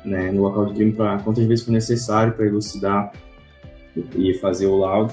[0.02, 3.12] né no local de crime para quantas vezes for necessário para elucidar
[4.14, 5.12] e fazer o laudo.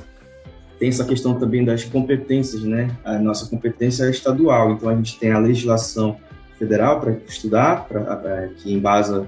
[0.80, 2.90] Tem essa questão também das competências, né?
[3.04, 6.18] A nossa competência é estadual, então a gente tem a legislação
[6.64, 9.28] federal para estudar, pra, que embasa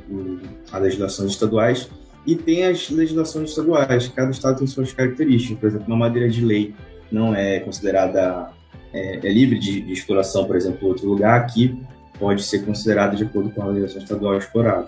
[0.72, 1.90] as legislações estaduais,
[2.26, 4.08] e tem as legislações estaduais.
[4.08, 5.60] Cada estado tem suas características.
[5.60, 6.74] Por exemplo, uma madeira de lei
[7.12, 8.50] não é considerada
[8.92, 11.42] é, é livre de, de, exploração, por exemplo, em outro lugar.
[11.42, 11.80] Aqui
[12.18, 14.88] pode ser considerado de acordo com a legislação estadual explorado.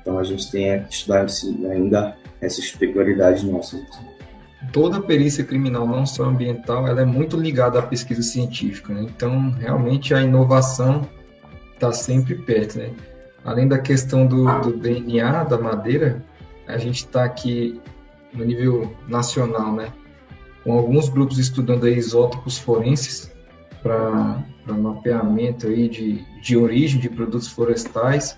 [0.00, 1.26] Então a gente tem que estudar
[1.70, 3.80] ainda essas peculiaridades nossas.
[4.72, 8.92] Toda perícia criminal, não só ambiental, ela é muito ligada à pesquisa científica.
[8.92, 9.02] Né?
[9.02, 11.08] Então, realmente, a inovação
[11.80, 12.78] está sempre perto.
[12.78, 12.90] Né?
[13.42, 16.22] Além da questão do, do DNA da madeira,
[16.68, 17.80] a gente está aqui
[18.32, 19.92] no nível nacional, né?
[20.62, 23.32] com alguns grupos estudando isótopos forenses
[23.82, 28.36] para mapeamento aí de, de origem de produtos florestais.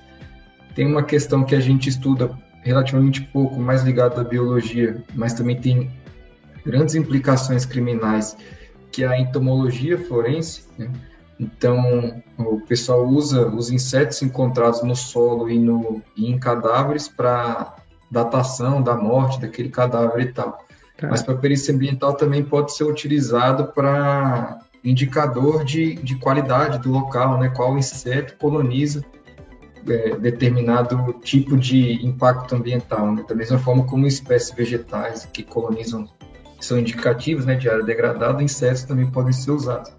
[0.75, 2.31] Tem uma questão que a gente estuda
[2.63, 5.91] relativamente pouco, mais ligada à biologia, mas também tem
[6.65, 8.37] grandes implicações criminais,
[8.93, 10.65] que é a entomologia forense.
[10.79, 10.89] Né?
[11.39, 17.77] Então, o pessoal usa os insetos encontrados no solo e, no, e em cadáveres para
[18.11, 20.67] datação da morte daquele cadáver e tal.
[21.01, 27.39] Mas para perícia ambiental também pode ser utilizado para indicador de, de qualidade do local,
[27.39, 27.49] né?
[27.49, 29.05] Qual inseto coloniza
[29.89, 33.25] é, determinado tipo de impacto ambiental, né?
[33.29, 36.09] Da mesma forma como espécies vegetais que colonizam,
[36.61, 39.93] são indicativos, né, de área degradada, insetos também podem ser usados.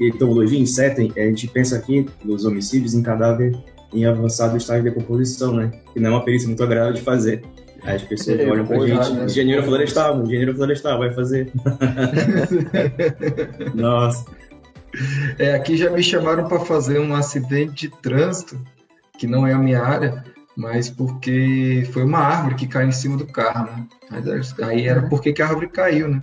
[0.00, 3.56] Etologia inseto, a gente pensa aqui nos homicídios em cadáver
[3.92, 5.70] em avançado estágio de decomposição, né?
[5.92, 7.42] Que não é uma perícia muito agradável de fazer.
[7.84, 9.24] As pessoas é, olham pra gente, né?
[9.26, 11.52] engenheiro florestal, engenheiro florestal, vai fazer.
[13.74, 14.24] Nossa.
[15.38, 18.58] É, aqui já me chamaram para fazer um acidente de trânsito,
[19.18, 20.24] que não é a minha área,
[20.56, 23.86] mas porque foi uma árvore que caiu em cima do carro, né?
[24.62, 26.22] Aí era porque que a árvore caiu, né?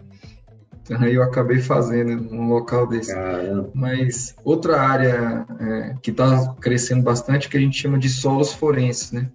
[0.89, 3.13] Aí eu acabei fazendo num local desse.
[3.13, 3.69] Caramba.
[3.73, 8.53] Mas outra área é, que está crescendo bastante é que a gente chama de solos
[8.53, 9.29] forenses, né?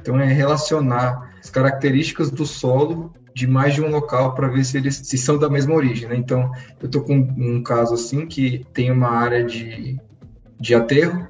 [0.00, 4.76] Então é relacionar as características do solo de mais de um local para ver se
[4.76, 6.16] eles se são da mesma origem, né?
[6.16, 9.98] Então, eu estou com um caso assim que tem uma área de,
[10.58, 11.28] de aterro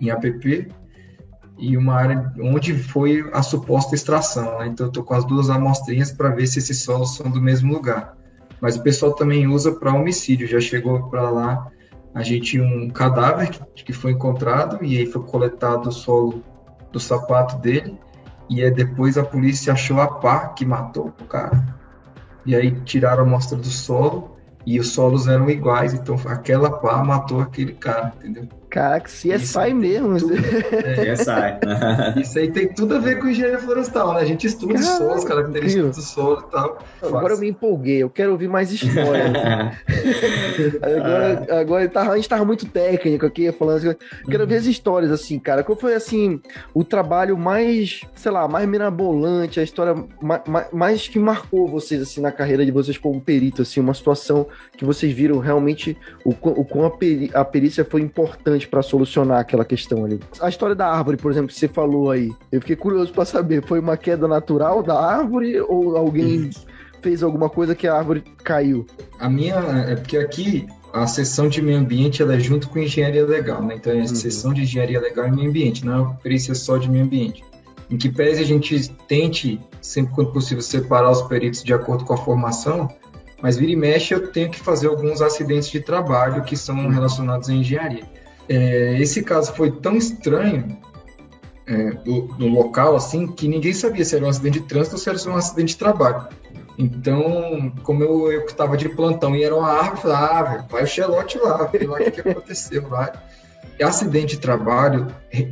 [0.00, 0.68] em APP
[1.58, 4.68] e uma área onde foi a suposta extração, né?
[4.68, 7.72] Então, eu estou com as duas amostrinhas para ver se esses solos são do mesmo
[7.72, 8.16] lugar.
[8.64, 11.70] Mas o pessoal também usa para homicídio, já chegou para lá
[12.14, 16.42] a gente um cadáver que, que foi encontrado e aí foi coletado o solo
[16.90, 18.00] do sapato dele
[18.48, 21.62] e aí depois a polícia achou a pá que matou o cara.
[22.46, 27.04] E aí tiraram a amostra do solo e os solos eram iguais, então aquela pá
[27.04, 28.48] matou aquele cara, entendeu?
[28.74, 30.18] Caraca, CSI mesmo.
[30.18, 32.18] Tudo, é, CSI.
[32.20, 34.22] Isso aí tem tudo a ver com engenharia florestal, né?
[34.22, 36.78] A gente estuda os solos, características do solo e tal.
[37.00, 39.30] Agora eu me empolguei, eu quero ouvir mais histórias.
[40.82, 41.60] agora, ah.
[41.60, 43.96] agora tá, a gente tava muito técnico aqui, falando assim,
[44.28, 44.48] quero uhum.
[44.48, 45.62] ver as histórias, assim, cara.
[45.62, 46.40] Qual foi, assim,
[46.74, 52.20] o trabalho mais, sei lá, mais mirabolante, a história mais, mais que marcou vocês, assim,
[52.20, 56.64] na carreira de vocês como perito, assim, uma situação que vocês viram realmente o, o
[56.64, 60.20] quão a, peri, a perícia foi importante para solucionar aquela questão ali.
[60.40, 63.64] A história da árvore, por exemplo, que você falou aí, eu fiquei curioso para saber,
[63.66, 66.50] foi uma queda natural da árvore ou alguém
[67.02, 68.86] fez alguma coisa que a árvore caiu?
[69.18, 69.56] A minha
[69.88, 73.74] é porque aqui a seção de meio ambiente ela é junto com engenharia legal, né?
[73.74, 74.06] Então é a uhum.
[74.06, 77.44] seção de engenharia legal e meio ambiente, não é uma perícia só de meio ambiente.
[77.90, 82.14] Em que pese a gente tente, sempre quando possível, separar os peritos de acordo com
[82.14, 82.88] a formação,
[83.42, 86.88] mas vira e mexe eu tenho que fazer alguns acidentes de trabalho que são uhum.
[86.88, 88.04] relacionados à engenharia.
[88.48, 90.78] É, esse caso foi tão estranho
[91.66, 95.08] é, do, local assim que ninguém sabia se era um acidente de trânsito ou se
[95.08, 96.28] era um acidente de trabalho.
[96.76, 100.82] Então, como eu, eu estava de plantão e era uma árvore, eu ah, velho, vai
[100.82, 103.12] o Xelote lá, vê lá o que, aconteceu, vai.
[103.82, 105.08] Acidente de trabalho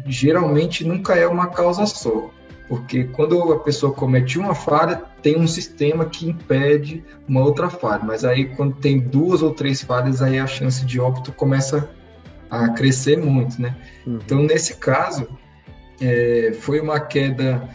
[0.06, 2.30] geralmente nunca é uma causa só.
[2.68, 8.02] porque quando a pessoa comete uma falha, tem um sistema que impede uma outra falha,
[8.04, 11.88] mas aí quando tem duas ou três falhas, aí a chance de óbito começa
[12.52, 13.74] a crescer muito, né?
[14.06, 14.18] Uhum.
[14.22, 15.26] Então, nesse caso,
[15.98, 17.66] é, foi uma queda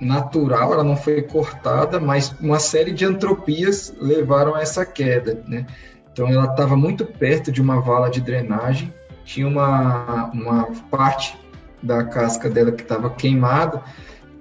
[0.00, 5.66] natural, ela não foi cortada, mas uma série de antropias levaram a essa queda, né?
[6.10, 8.92] Então, ela estava muito perto de uma vala de drenagem,
[9.26, 11.38] tinha uma, uma parte
[11.82, 13.82] da casca dela que estava queimada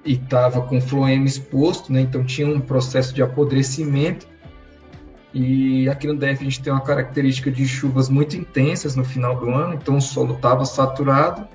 [0.05, 1.99] e estava com floema exposto, né?
[1.99, 4.27] Então, tinha um processo de apodrecimento.
[5.33, 9.35] E aqui no DF a gente tem uma característica de chuvas muito intensas no final
[9.39, 11.47] do ano, então o solo estava saturado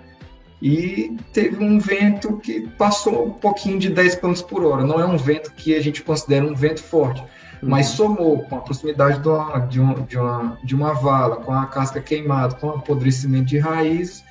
[0.60, 4.84] e teve um vento que passou um pouquinho de 10 km por hora.
[4.84, 7.68] Não é um vento que a gente considera um vento forte, uhum.
[7.68, 11.52] mas somou com a proximidade de uma, de, uma, de, uma, de uma vala, com
[11.52, 14.24] a casca queimada, com o apodrecimento de raízes,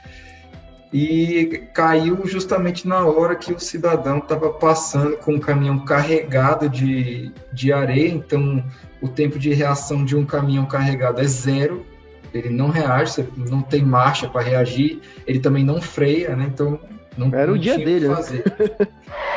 [0.92, 7.32] e caiu justamente na hora que o cidadão estava passando com um caminhão carregado de,
[7.52, 8.64] de areia, então
[9.02, 11.86] o tempo de reação de um caminhão carregado é zero,
[12.34, 16.46] ele não reage, não tem marcha para reagir, ele também não freia, né?
[16.48, 16.80] Então
[17.18, 18.08] não era o dia dele.
[18.08, 18.16] Né?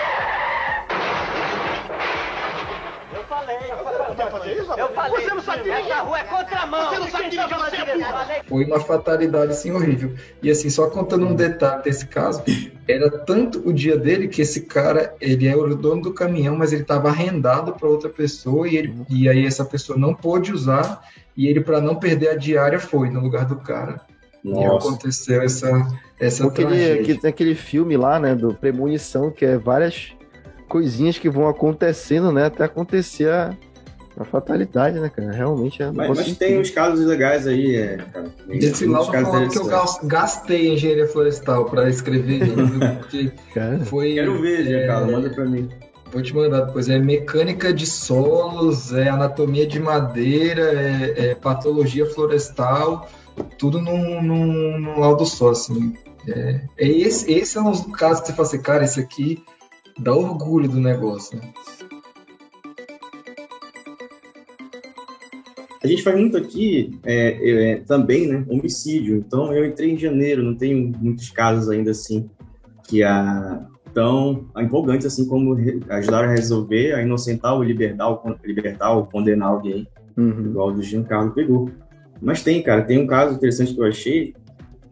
[4.90, 5.24] falei.
[5.24, 5.40] Você não
[5.82, 6.88] que a rua é contramão.
[6.88, 10.14] Você não sabia que é Foi uma fatalidade assim horrível.
[10.42, 12.42] E assim, só contando um detalhe desse caso,
[12.88, 16.72] era tanto o dia dele que esse cara, ele é o dono do caminhão, mas
[16.72, 21.02] ele estava arrendado para outra pessoa e, ele, e aí essa pessoa não pôde usar
[21.36, 24.00] e ele, para não perder a diária, foi no lugar do cara.
[24.42, 24.62] Nossa.
[24.62, 25.88] E aconteceu essa,
[26.18, 30.12] essa aquele, que, tem aquele filme lá, né, do Premonição, que é várias
[30.68, 33.56] coisinhas que vão acontecendo, né, até acontecer a,
[34.20, 35.32] a fatalidade, né, cara?
[35.32, 35.90] Realmente é.
[35.90, 38.30] Mas, mas tem uns casos legais aí, é, cara.
[38.50, 39.66] Esse lá falando que eu
[40.04, 42.40] gastei em engenharia florestal para escrever,
[43.00, 43.32] porque
[43.86, 44.14] foi.
[44.14, 45.68] Quero ver, é, cara, manda para mim.
[46.12, 46.88] Vou te mandar depois.
[46.90, 53.08] É mecânica de solos, é anatomia de madeira, é, é patologia florestal,
[53.56, 55.94] tudo num, num, num laudo só, assim.
[56.28, 59.42] É, é esse, esse é um dos casos que você fala assim, cara, esse aqui
[59.98, 61.44] dá orgulho do negócio, né?
[65.82, 69.16] A gente faz muito aqui é, é, também, né, homicídio.
[69.16, 72.28] Então, eu entrei em janeiro, não tenho muitos casos ainda assim
[72.86, 75.56] que a, tão empolgantes assim como
[75.88, 80.46] ajudaram a resolver, a inocentar ou libertar ou, libertar ou condenar alguém, uhum.
[80.46, 81.70] igual o do Giancarlo pegou.
[82.20, 84.34] Mas tem, cara, tem um caso interessante que eu achei,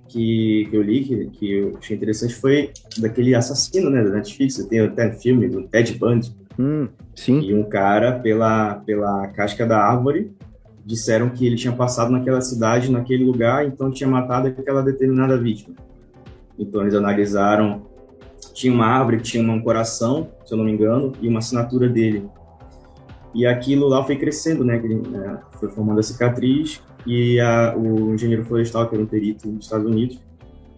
[0.08, 4.56] que, que eu li, que, que eu achei interessante, foi daquele assassino, né, da Netflix,
[4.66, 6.34] tem até filme do Ted Bundy.
[6.58, 7.40] Hum, sim.
[7.40, 10.32] E um cara, pela, pela casca da árvore,
[10.88, 15.76] disseram que ele tinha passado naquela cidade, naquele lugar, então tinha matado aquela determinada vítima.
[16.58, 17.82] Então eles analisaram
[18.54, 22.28] tinha uma árvore tinha um coração, se eu não me engano, e uma assinatura dele.
[23.34, 24.78] E aquilo lá foi crescendo, né?
[24.78, 29.66] né foi formando a cicatriz e a, o engenheiro florestal, que era um perito dos
[29.66, 30.18] Estados Unidos,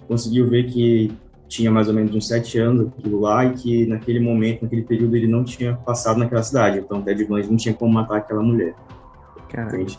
[0.08, 1.12] conseguiu ver que
[1.48, 5.16] tinha mais ou menos uns sete anos aquilo lá e que naquele momento, naquele período,
[5.16, 6.80] ele não tinha passado naquela cidade.
[6.80, 8.74] Então, Ted Bundy não tinha como matar aquela mulher.
[9.58, 9.98] Entende?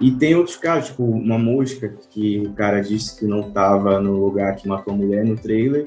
[0.00, 4.24] E tem outros casos, tipo uma mosca que o cara disse que não estava no
[4.24, 5.86] lugar que matou a mulher no trailer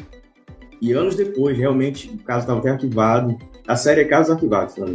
[0.81, 3.37] e anos depois, realmente, o caso estava até arquivado.
[3.67, 4.85] A série é Casos Arquivados, na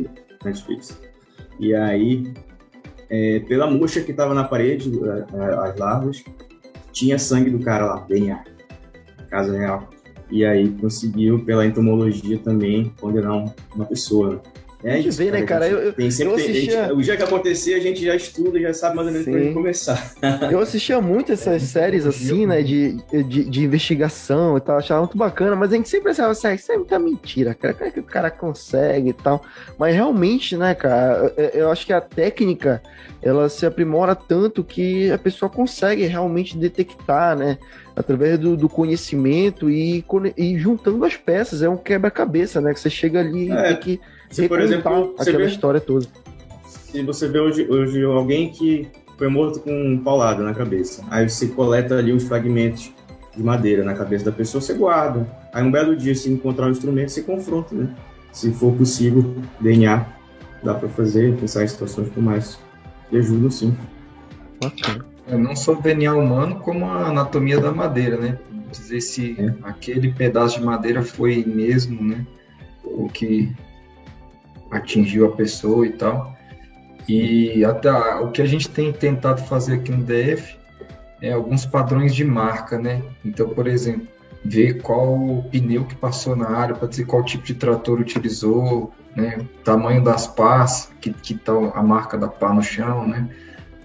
[0.44, 0.98] Netflix.
[1.60, 2.32] E aí,
[3.10, 4.90] é, pela mosca que estava na parede,
[5.62, 6.24] as larvas,
[6.90, 8.44] tinha sangue do cara lá, DNA.
[9.28, 9.90] Caso real.
[10.30, 14.34] E aí conseguiu, pela entomologia também, condenar uma pessoa.
[14.34, 14.40] Né?
[14.84, 15.66] É isso, ver, né, cara?
[15.66, 16.82] Eu, tem sempre, eu assistia...
[16.82, 19.52] Gente, o dia que acontecer, a gente já estuda, já sabe mais ou menos pra
[19.54, 20.14] começar.
[20.52, 25.16] eu assistia muito essas séries assim, né, de, de, de, investigação e tal, achava muito
[25.16, 28.00] bacana, mas a gente sempre pensava assim, isso é muita mentira, cara, como é que
[28.00, 29.42] o cara consegue e tal.
[29.78, 32.82] Mas realmente, né, cara, eu acho que a técnica,
[33.22, 37.56] ela se aprimora tanto que a pessoa consegue realmente detectar, né,
[37.96, 40.04] através do, do conhecimento e,
[40.36, 43.54] e juntando as peças, é um quebra-cabeça, né, que você chega ali é.
[43.54, 46.06] e tem que se, por exemplo, aquela vê, história toda.
[46.66, 51.28] Se você vê hoje, hoje alguém que foi morto com um paulado na cabeça, aí
[51.28, 52.92] você coleta ali os fragmentos
[53.36, 55.28] de madeira na cabeça da pessoa, você guarda.
[55.52, 57.94] Aí um belo dia, se encontrar o um instrumento, você confronta, né?
[58.32, 60.06] Se for possível, DNA,
[60.62, 62.58] dá para fazer, pensar em situações como essa.
[63.10, 63.76] E ajuda sim.
[64.64, 65.00] Okay.
[65.26, 68.38] É, não só o DNA humano, como a anatomia da madeira, né?
[68.70, 69.54] Dizer se é.
[69.62, 72.26] aquele pedaço de madeira foi mesmo, né?
[72.82, 73.52] O que
[74.70, 76.34] atingiu a pessoa e tal.
[77.08, 80.56] E até o que a gente tem tentado fazer aqui no DF
[81.20, 83.02] é alguns padrões de marca, né?
[83.24, 84.08] Então, por exemplo,
[84.44, 89.38] ver qual pneu que passou na área, para dizer qual tipo de trator utilizou, né?
[89.64, 93.28] Tamanho das pás, que, que tá a marca da pá no chão, né?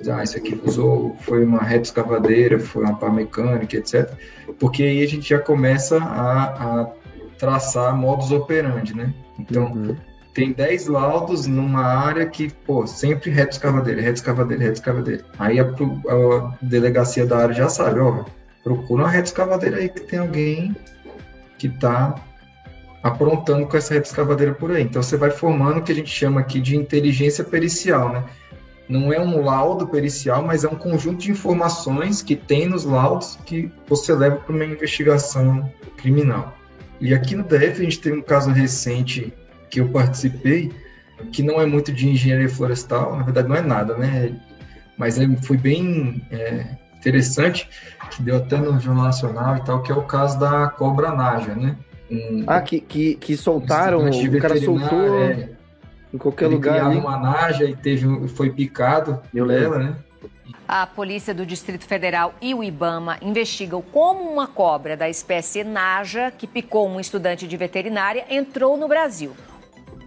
[0.10, 4.14] Ah, isso aqui usou, foi uma reta escavadeira, foi uma pá mecânica, etc.
[4.58, 6.92] Porque aí a gente já começa a, a
[7.38, 9.14] traçar modus operandi, né?
[9.38, 9.96] Então, uhum.
[10.34, 15.26] Tem 10 laudos numa área que, pô, sempre reta escavadeira, reta escavadeira, reta escavadeira.
[15.38, 18.26] Aí a, a delegacia da área já sabe, ó,
[18.64, 20.76] procura uma reta escavadeira aí que tem alguém
[21.58, 22.16] que tá
[23.02, 24.84] aprontando com essa reta escavadeira por aí.
[24.84, 28.24] Então você vai formando o que a gente chama aqui de inteligência pericial, né?
[28.88, 33.38] Não é um laudo pericial, mas é um conjunto de informações que tem nos laudos
[33.46, 36.56] que você leva para uma investigação criminal.
[37.00, 39.32] E aqui no DF a gente tem um caso recente
[39.70, 40.72] que eu participei,
[41.32, 44.34] que não é muito de engenharia florestal, na verdade não é nada, né?
[44.98, 46.66] Mas é, foi bem é,
[46.98, 47.70] interessante,
[48.12, 51.56] que deu até no Jornal Nacional e tal, que é o caso da cobra naja,
[51.56, 51.76] né?
[52.12, 55.50] Um, ah, que, que, que soltaram, o cara soltou é,
[56.14, 56.92] em qualquer ele lugar.
[56.92, 59.96] Ele uma naja e teve, foi picado por ela, né?
[60.68, 66.32] A Polícia do Distrito Federal e o IBAMA investigam como uma cobra da espécie Naja,
[66.32, 69.34] que picou um estudante de veterinária, entrou no Brasil.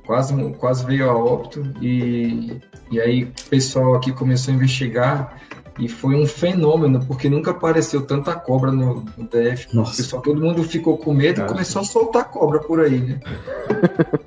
[0.07, 5.41] Quase, quase veio a óbito e, e aí o pessoal aqui começou a investigar
[5.79, 9.75] e foi um fenômeno, porque nunca apareceu tanta cobra no, no DF.
[9.75, 9.97] Nossa.
[9.97, 13.21] Pessoal, todo mundo ficou com medo e começou a soltar cobra por aí, né?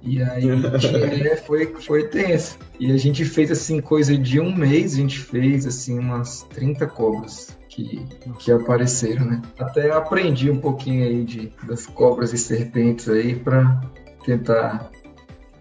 [0.02, 0.48] e aí
[1.28, 2.58] é, foi, foi tenso.
[2.80, 6.88] E a gente fez assim, coisa de um mês, a gente fez assim umas 30
[6.88, 7.56] cobras.
[7.70, 8.06] Que,
[8.40, 9.42] que apareceram, né?
[9.60, 13.82] Até aprendi um pouquinho aí de, das cobras e serpentes aí para
[14.26, 14.90] tentar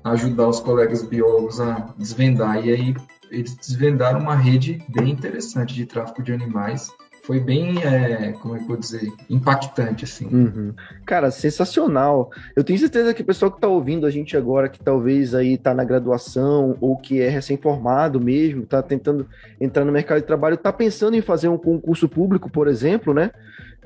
[0.04, 2.64] ajudar os colegas biólogos a desvendar.
[2.64, 2.94] E aí
[3.30, 6.92] eles desvendaram uma rede bem interessante de tráfico de animais
[7.24, 10.26] foi bem, é, como é que eu vou dizer, impactante, assim.
[10.26, 10.74] Uhum.
[11.06, 12.30] Cara, sensacional.
[12.54, 15.54] Eu tenho certeza que o pessoal que está ouvindo a gente agora, que talvez aí
[15.54, 19.26] está na graduação ou que é recém-formado mesmo, está tentando
[19.58, 23.30] entrar no mercado de trabalho, está pensando em fazer um concurso público, por exemplo, né?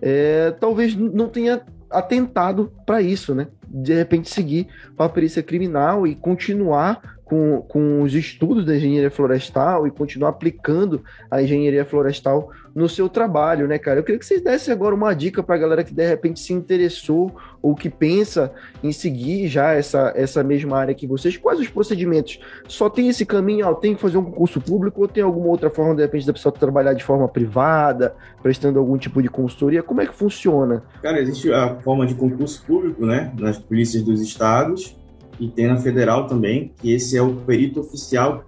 [0.03, 3.47] É, talvez não tenha atentado para isso, né?
[3.71, 9.87] De repente seguir a perícia criminal e continuar com, com os estudos da engenharia florestal
[9.87, 14.01] e continuar aplicando a engenharia florestal no seu trabalho, né, cara?
[14.01, 16.53] Eu queria que vocês dessem agora uma dica para a galera que de repente se
[16.53, 18.53] interessou ou que pensa
[18.83, 21.37] em seguir já essa, essa mesma área que vocês.
[21.37, 22.39] Quais os procedimentos?
[22.67, 25.69] Só tem esse caminho, ó, tem que fazer um concurso público ou tem alguma outra
[25.69, 29.83] forma, de repente, da pessoa trabalhar de forma privada, prestando algum tipo de consultoria?
[29.83, 30.83] Como é que funciona?
[31.03, 34.97] Cara, existe a forma de concurso público, né, nas polícias dos estados
[35.41, 38.45] e tem na federal também, que esse é o perito oficial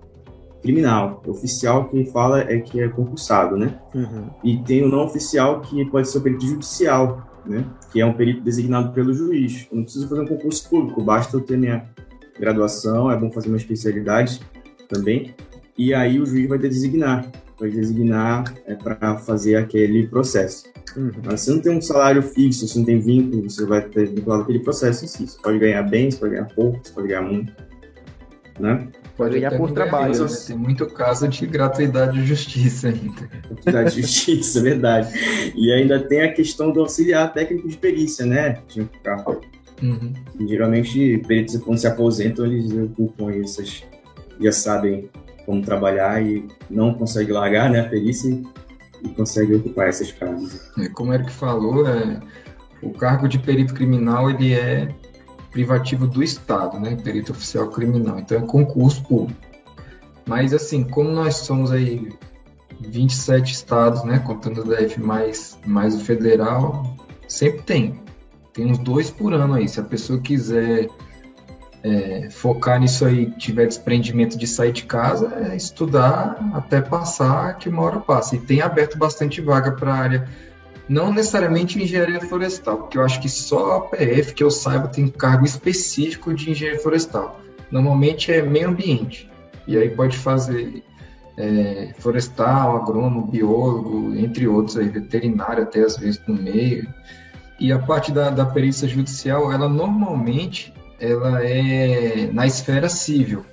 [0.63, 1.23] criminal.
[1.27, 3.79] O oficial quem fala é que é concursado, né?
[3.95, 4.31] Uhum.
[4.45, 7.65] E tem o não oficial que pode ser o perito judicial, né?
[7.93, 9.67] Que é um perito designado pelo juiz.
[9.71, 11.85] Eu não preciso fazer um concurso público, basta eu ter minha
[12.39, 14.41] graduação, é bom fazer uma especialidade
[14.89, 15.35] também.
[15.79, 20.65] E aí o juiz vai designar, vai designar é, para fazer aquele processo.
[20.97, 21.13] Uhum.
[21.25, 24.43] Mas você não tem um salário fixo, você não tem vínculo, você vai ter vinculado
[24.43, 25.27] aquele processo em si.
[25.27, 27.53] Você pode ganhar bem, você pode ganhar pouco, você pode ganhar muito.
[28.59, 28.89] Né?
[29.17, 30.19] Pode ganhar por trabalho.
[30.19, 30.29] Né?
[30.47, 33.29] Tem muito caso de gratuidade de justiça ainda.
[33.49, 35.53] Gratuidade de justiça, é verdade.
[35.57, 38.59] E ainda tem a questão do auxiliar técnico de perícia, né?
[38.69, 39.25] Tinha que ficar.
[39.83, 40.13] Uhum.
[40.47, 43.83] Geralmente, peritos, quando se aposentam, eles ocupam essas.
[44.41, 45.11] Já sabem
[45.45, 48.31] como trabalhar e não conseguem largar né, a perícia
[49.03, 50.71] e consegue ocupar essas casas.
[50.79, 52.21] É, como o Eric falou, é,
[52.83, 54.89] o cargo de perito criminal ele é
[55.51, 56.97] privativo do Estado, né?
[56.97, 58.19] Perito oficial criminal.
[58.19, 59.41] Então é concurso público.
[60.27, 62.09] Mas assim, como nós somos aí
[62.81, 64.19] 27 estados, né?
[64.21, 66.97] Contando o DF mais, mais o federal,
[67.27, 68.01] sempre tem.
[68.53, 69.69] Tem uns dois por ano aí.
[69.69, 70.89] Se a pessoa quiser
[71.83, 77.69] é, focar nisso aí, tiver desprendimento de sair de casa, é estudar até passar, que
[77.69, 78.37] uma hora passa.
[78.37, 80.29] E tem aberto bastante vaga para a área,
[80.89, 85.09] não necessariamente engenharia florestal, porque eu acho que só a PF, que eu saiba, tem
[85.09, 87.41] cargo específico de engenharia florestal.
[87.71, 89.31] Normalmente é meio ambiente.
[89.67, 90.83] E aí pode fazer
[91.37, 96.93] é, florestal, agrônomo, biólogo, entre outros aí, veterinário até às vezes no meio.
[97.59, 103.45] E a parte da, da perícia judicial, ela normalmente ela é na esfera civil,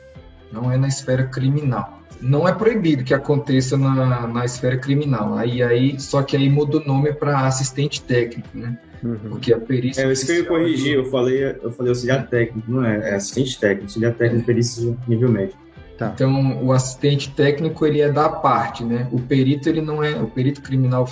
[0.51, 1.97] não é na esfera criminal.
[2.19, 5.37] Não é proibido que aconteça na, na esfera criminal.
[5.37, 8.75] Aí, aí, só que aí muda o nome para assistente técnico, né?
[9.03, 9.17] Uhum.
[9.29, 10.01] Porque a perícia.
[10.01, 13.11] É isso que eu ia corrigir, eu falei, eu falei auxiliar técnico, não é?
[13.11, 15.55] É assistente técnico, auxiliar técnico, perícia nível médio.
[15.97, 16.11] Tá.
[16.13, 19.07] Então, o assistente técnico ele é da parte, né?
[19.11, 21.07] O perito ele não é, o perito criminal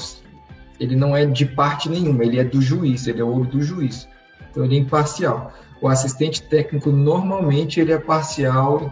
[0.80, 3.62] ele não é de parte nenhuma, ele é do juiz, ele é o olho do
[3.62, 4.08] juiz.
[4.52, 5.54] Então ele é imparcial.
[5.86, 8.92] O assistente técnico normalmente ele é parcial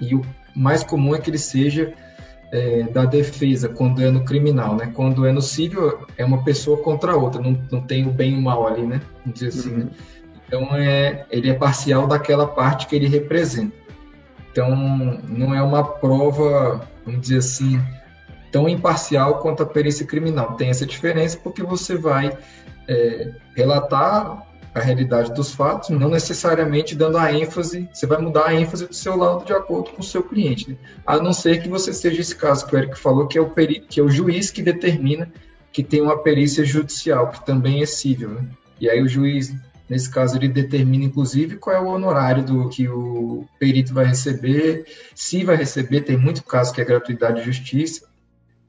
[0.00, 0.22] e o
[0.56, 1.92] mais comum é que ele seja
[2.50, 4.90] é, da defesa quando é no criminal, né?
[4.94, 8.38] Quando é no civil é uma pessoa contra outra, não, não tem o bem e
[8.38, 9.02] o mal ali, né?
[9.20, 9.74] Vamos dizer assim.
[9.74, 9.90] Uhum.
[10.46, 13.76] Então é, ele é parcial daquela parte que ele representa.
[14.50, 14.74] Então
[15.28, 17.78] não é uma prova, vamos dizer assim,
[18.50, 20.54] tão imparcial quanto a perícia criminal.
[20.54, 22.34] Tem essa diferença porque você vai
[22.88, 28.54] é, relatar a realidade dos fatos, não necessariamente dando a ênfase, você vai mudar a
[28.54, 30.76] ênfase do seu lado de acordo com o seu cliente, né?
[31.06, 33.50] a não ser que você seja esse caso que o Eric falou, que é o,
[33.50, 35.30] perito, que é o juiz que determina
[35.72, 38.30] que tem uma perícia judicial, que também é cível.
[38.30, 38.46] Né?
[38.78, 39.54] E aí o juiz,
[39.88, 44.84] nesse caso, ele determina, inclusive, qual é o honorário do que o perito vai receber,
[45.14, 48.06] se vai receber, tem muito caso que é gratuidade de justiça.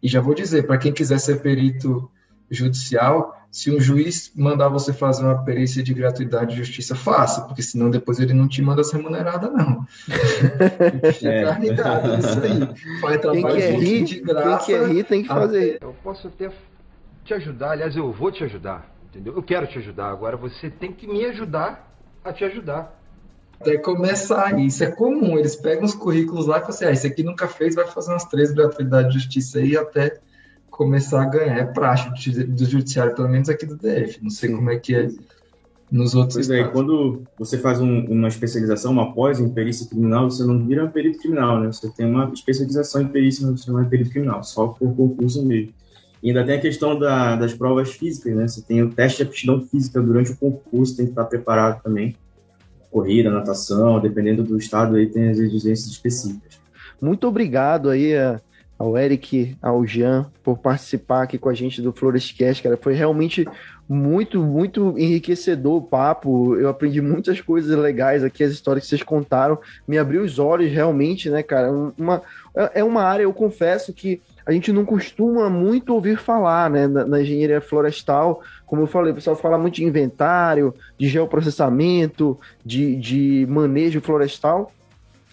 [0.01, 2.09] E já vou dizer, para quem quiser ser perito
[2.49, 7.61] judicial, se um juiz mandar você fazer uma perícia de gratuidade de justiça, faça, porque
[7.61, 9.85] senão depois ele não te manda essa remunerada, não.
[11.21, 11.59] é.
[11.59, 12.99] ligado, isso aí.
[12.99, 14.65] Faz trabalho quem quer rir, de graça.
[14.65, 15.77] Quem quer rir tem que fazer.
[15.79, 16.49] Eu posso até
[17.23, 19.35] te ajudar, aliás, eu vou te ajudar, entendeu?
[19.35, 21.95] Eu quero te ajudar, agora você tem que me ajudar
[22.25, 22.99] a te ajudar.
[23.61, 27.05] Até começar, isso é comum, eles pegam os currículos lá e falam assim, ah, esse
[27.05, 30.19] aqui nunca fez, vai fazer umas três gratuidades de justiça aí até
[30.73, 31.57] começar a ganhar.
[31.57, 32.09] É praxe
[32.45, 34.21] do judiciário, pelo menos aqui do DF.
[34.21, 34.55] Não sei Sim.
[34.55, 35.07] como é que é
[35.91, 36.69] nos outros pois é, estados.
[36.69, 40.87] é, quando você faz um, uma especialização, uma pós em perícia criminal, você não vira
[40.87, 41.67] perito criminal, né?
[41.67, 45.71] Você tem uma especialização em perícia, você não é perito criminal, só por concurso mesmo.
[46.23, 48.47] E ainda tem a questão da, das provas físicas, né?
[48.47, 52.15] Você tem o teste de aptidão física durante o concurso, tem que estar preparado também.
[52.89, 56.59] Corrida, natação, dependendo do estado, aí tem as exigências específicas.
[56.99, 58.41] Muito obrigado aí a
[58.77, 62.77] ao Eric, ao Jean, por participar aqui com a gente do Florescast, cara.
[62.77, 63.47] Foi realmente
[63.87, 66.55] muito, muito enriquecedor o papo.
[66.55, 69.57] Eu aprendi muitas coisas legais aqui, as histórias que vocês contaram.
[69.87, 71.71] Me abriu os olhos realmente, né, cara?
[71.97, 72.21] Uma,
[72.73, 77.05] é uma área, eu confesso que a gente não costuma muito ouvir falar, né, na,
[77.05, 78.41] na, engenharia florestal.
[78.65, 84.71] Como eu falei, o pessoal fala muito de inventário, de geoprocessamento, de, de manejo florestal,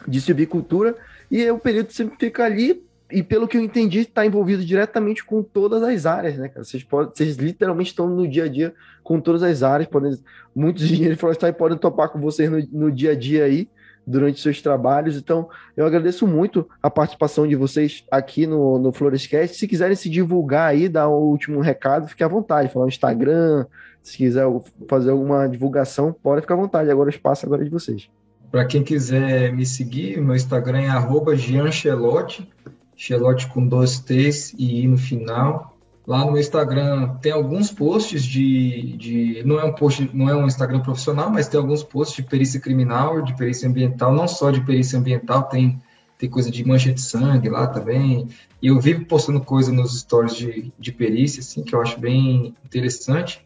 [0.06, 0.94] de silvicultura,
[1.30, 5.42] e o período sempre fica ali e pelo que eu entendi, está envolvido diretamente com
[5.42, 6.64] todas as áreas, né, cara?
[6.64, 9.88] Vocês, podem, vocês literalmente estão no dia a dia com todas as áreas.
[9.88, 10.16] Podem,
[10.54, 13.68] muitos engenheiros florestais podem topar com vocês no, no dia a dia aí,
[14.06, 15.16] durante seus trabalhos.
[15.16, 19.56] Então, eu agradeço muito a participação de vocês aqui no, no Florescast.
[19.56, 22.72] Se quiserem se divulgar aí, dar o um último recado, fique à vontade.
[22.72, 23.66] Falar no Instagram,
[24.02, 24.46] se quiser
[24.88, 26.90] fazer alguma divulgação, pode ficar à vontade.
[26.90, 28.08] Agora o espaço agora é de vocês.
[28.50, 31.36] Para quem quiser me seguir, meu Instagram é arroba
[33.00, 35.74] Chelote com dois T's e I no final.
[36.06, 40.46] Lá no Instagram tem alguns posts de, de, não é um post, não é um
[40.46, 44.60] Instagram profissional, mas tem alguns posts de perícia criminal, de perícia ambiental, não só de
[44.60, 45.80] perícia ambiental, tem
[46.18, 48.28] tem coisa de mancha de sangue lá também.
[48.60, 52.54] E eu vivo postando coisa nos stories de, de perícia, assim, que eu acho bem
[52.62, 53.42] interessante.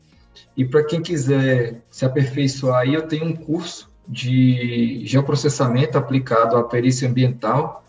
[0.57, 6.65] E para quem quiser se aperfeiçoar aí, eu tenho um curso de geoprocessamento aplicado à
[6.65, 7.84] perícia ambiental,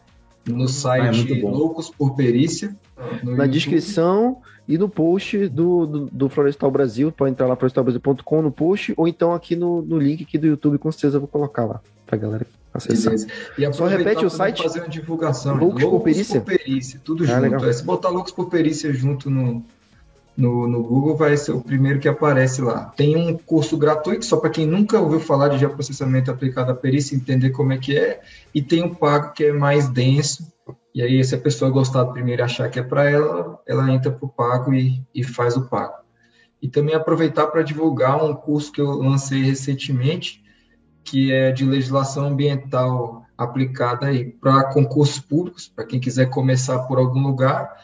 [0.47, 2.75] no site ah, é Loucos por Perícia.
[3.23, 3.47] Na YouTube.
[3.49, 4.37] descrição
[4.67, 9.07] e no post do, do, do, Florestal Brasil, pode entrar lá florestalbrasil.com no post, ou
[9.07, 12.17] então aqui no, no link aqui do YouTube, com certeza eu vou colocar lá pra
[12.17, 13.13] galera acessar.
[13.13, 13.27] Beleza.
[13.57, 14.63] E Só repete o site.
[14.63, 15.55] fazer uma divulgação.
[15.55, 16.41] Loucos, Loucos por Perícia?
[16.41, 17.65] Por Perícia, tudo ah, junto.
[17.65, 19.63] É, se botar Loucos por Perícia junto no,
[20.37, 22.91] no, no Google, vai ser o primeiro que aparece lá.
[22.95, 27.15] Tem um curso gratuito, só para quem nunca ouviu falar de geoprocessamento aplicado à perícia,
[27.15, 28.21] entender como é que é,
[28.53, 30.51] e tem um pago que é mais denso,
[30.93, 33.91] e aí se a pessoa gostar do primeiro e achar que é para ela, ela
[33.91, 35.95] entra para o pago e, e faz o pago.
[36.61, 40.43] E também aproveitar para divulgar um curso que eu lancei recentemente,
[41.03, 46.97] que é de legislação ambiental aplicada aí para concursos públicos, para quem quiser começar por
[46.97, 47.83] algum lugar,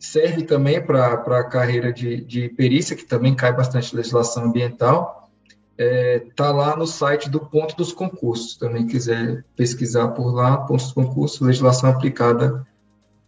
[0.00, 5.30] serve também para a carreira de, de perícia, que também cai bastante legislação ambiental.
[5.76, 8.56] Está é, tá lá no site do Ponto dos Concursos.
[8.56, 12.66] Também quiser pesquisar por lá, Pontos dos Concursos, legislação aplicada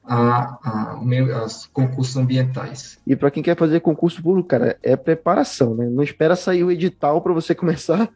[0.02, 2.98] a, a, a, concursos ambientais.
[3.06, 5.86] E para quem quer fazer concurso público, cara, é preparação, né?
[5.88, 8.08] Não espera sair o edital para você começar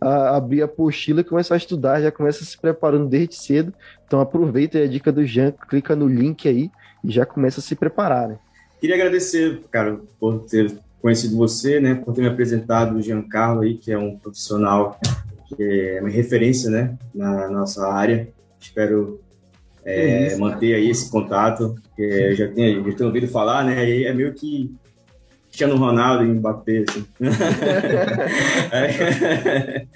[0.00, 3.72] a abrir a apostila e começar a estudar, já começa se preparando desde cedo.
[4.14, 6.70] Então aproveita a dica do Jean, clica no link aí
[7.02, 8.38] e já começa a se preparar, né?
[8.80, 13.74] Queria agradecer, cara, por ter conhecido você, né, por ter me apresentado o Giancarlo aí,
[13.74, 15.00] que é um profissional
[15.48, 18.28] que é uma referência, né, na nossa área.
[18.60, 19.20] Espero
[19.84, 24.04] é, é manter aí esse contato, que já tenho, já tenho ouvido falar, né, e
[24.04, 24.72] é meio que
[25.48, 26.84] Cristiano Ronaldo e Mbappé.
[26.88, 27.04] Assim.
[28.70, 29.86] é,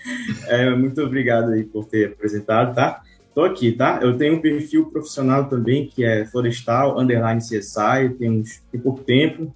[0.48, 3.00] é, muito obrigado aí por ter apresentado, tá?
[3.38, 4.00] Tô aqui, tá?
[4.02, 9.04] Eu tenho um perfil profissional também, que é Florestal, underline CSI, tem, uns, tem pouco
[9.04, 9.54] tempo,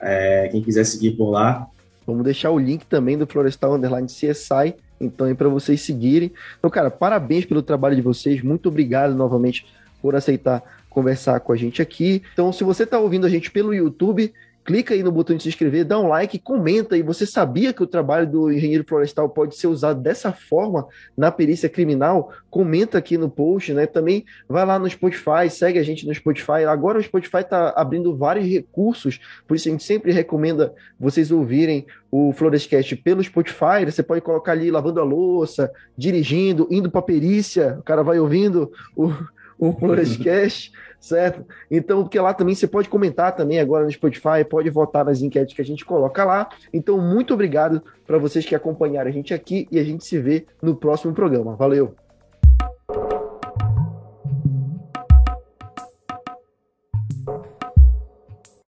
[0.00, 1.66] é, quem quiser seguir por lá.
[2.06, 6.32] Vamos deixar o link também do Florestal Underline CSI, então aí para vocês seguirem.
[6.58, 9.66] Então, cara, parabéns pelo trabalho de vocês, muito obrigado novamente
[10.00, 12.22] por aceitar conversar com a gente aqui.
[12.32, 14.32] Então, se você está ouvindo a gente pelo YouTube,
[14.64, 17.02] clica aí no botão de se inscrever, dá um like, comenta aí.
[17.02, 20.86] Você sabia que o trabalho do engenheiro florestal pode ser usado dessa forma
[21.16, 22.32] na perícia criminal?
[22.50, 23.86] Comenta aqui no post, né?
[23.86, 26.64] Também vai lá no Spotify, segue a gente no Spotify.
[26.68, 31.86] Agora o Spotify está abrindo vários recursos, por isso a gente sempre recomenda vocês ouvirem
[32.10, 33.84] o Florescast pelo Spotify.
[33.84, 37.76] Você pode colocar ali lavando a louça, dirigindo, indo para perícia.
[37.78, 39.12] O cara vai ouvindo o,
[39.58, 41.44] o Florescast certo?
[41.70, 45.54] Então, porque lá também você pode comentar também agora no Spotify, pode votar nas enquetes
[45.54, 46.48] que a gente coloca lá.
[46.72, 50.46] Então, muito obrigado para vocês que acompanharam a gente aqui e a gente se vê
[50.62, 51.56] no próximo programa.
[51.56, 51.99] Valeu!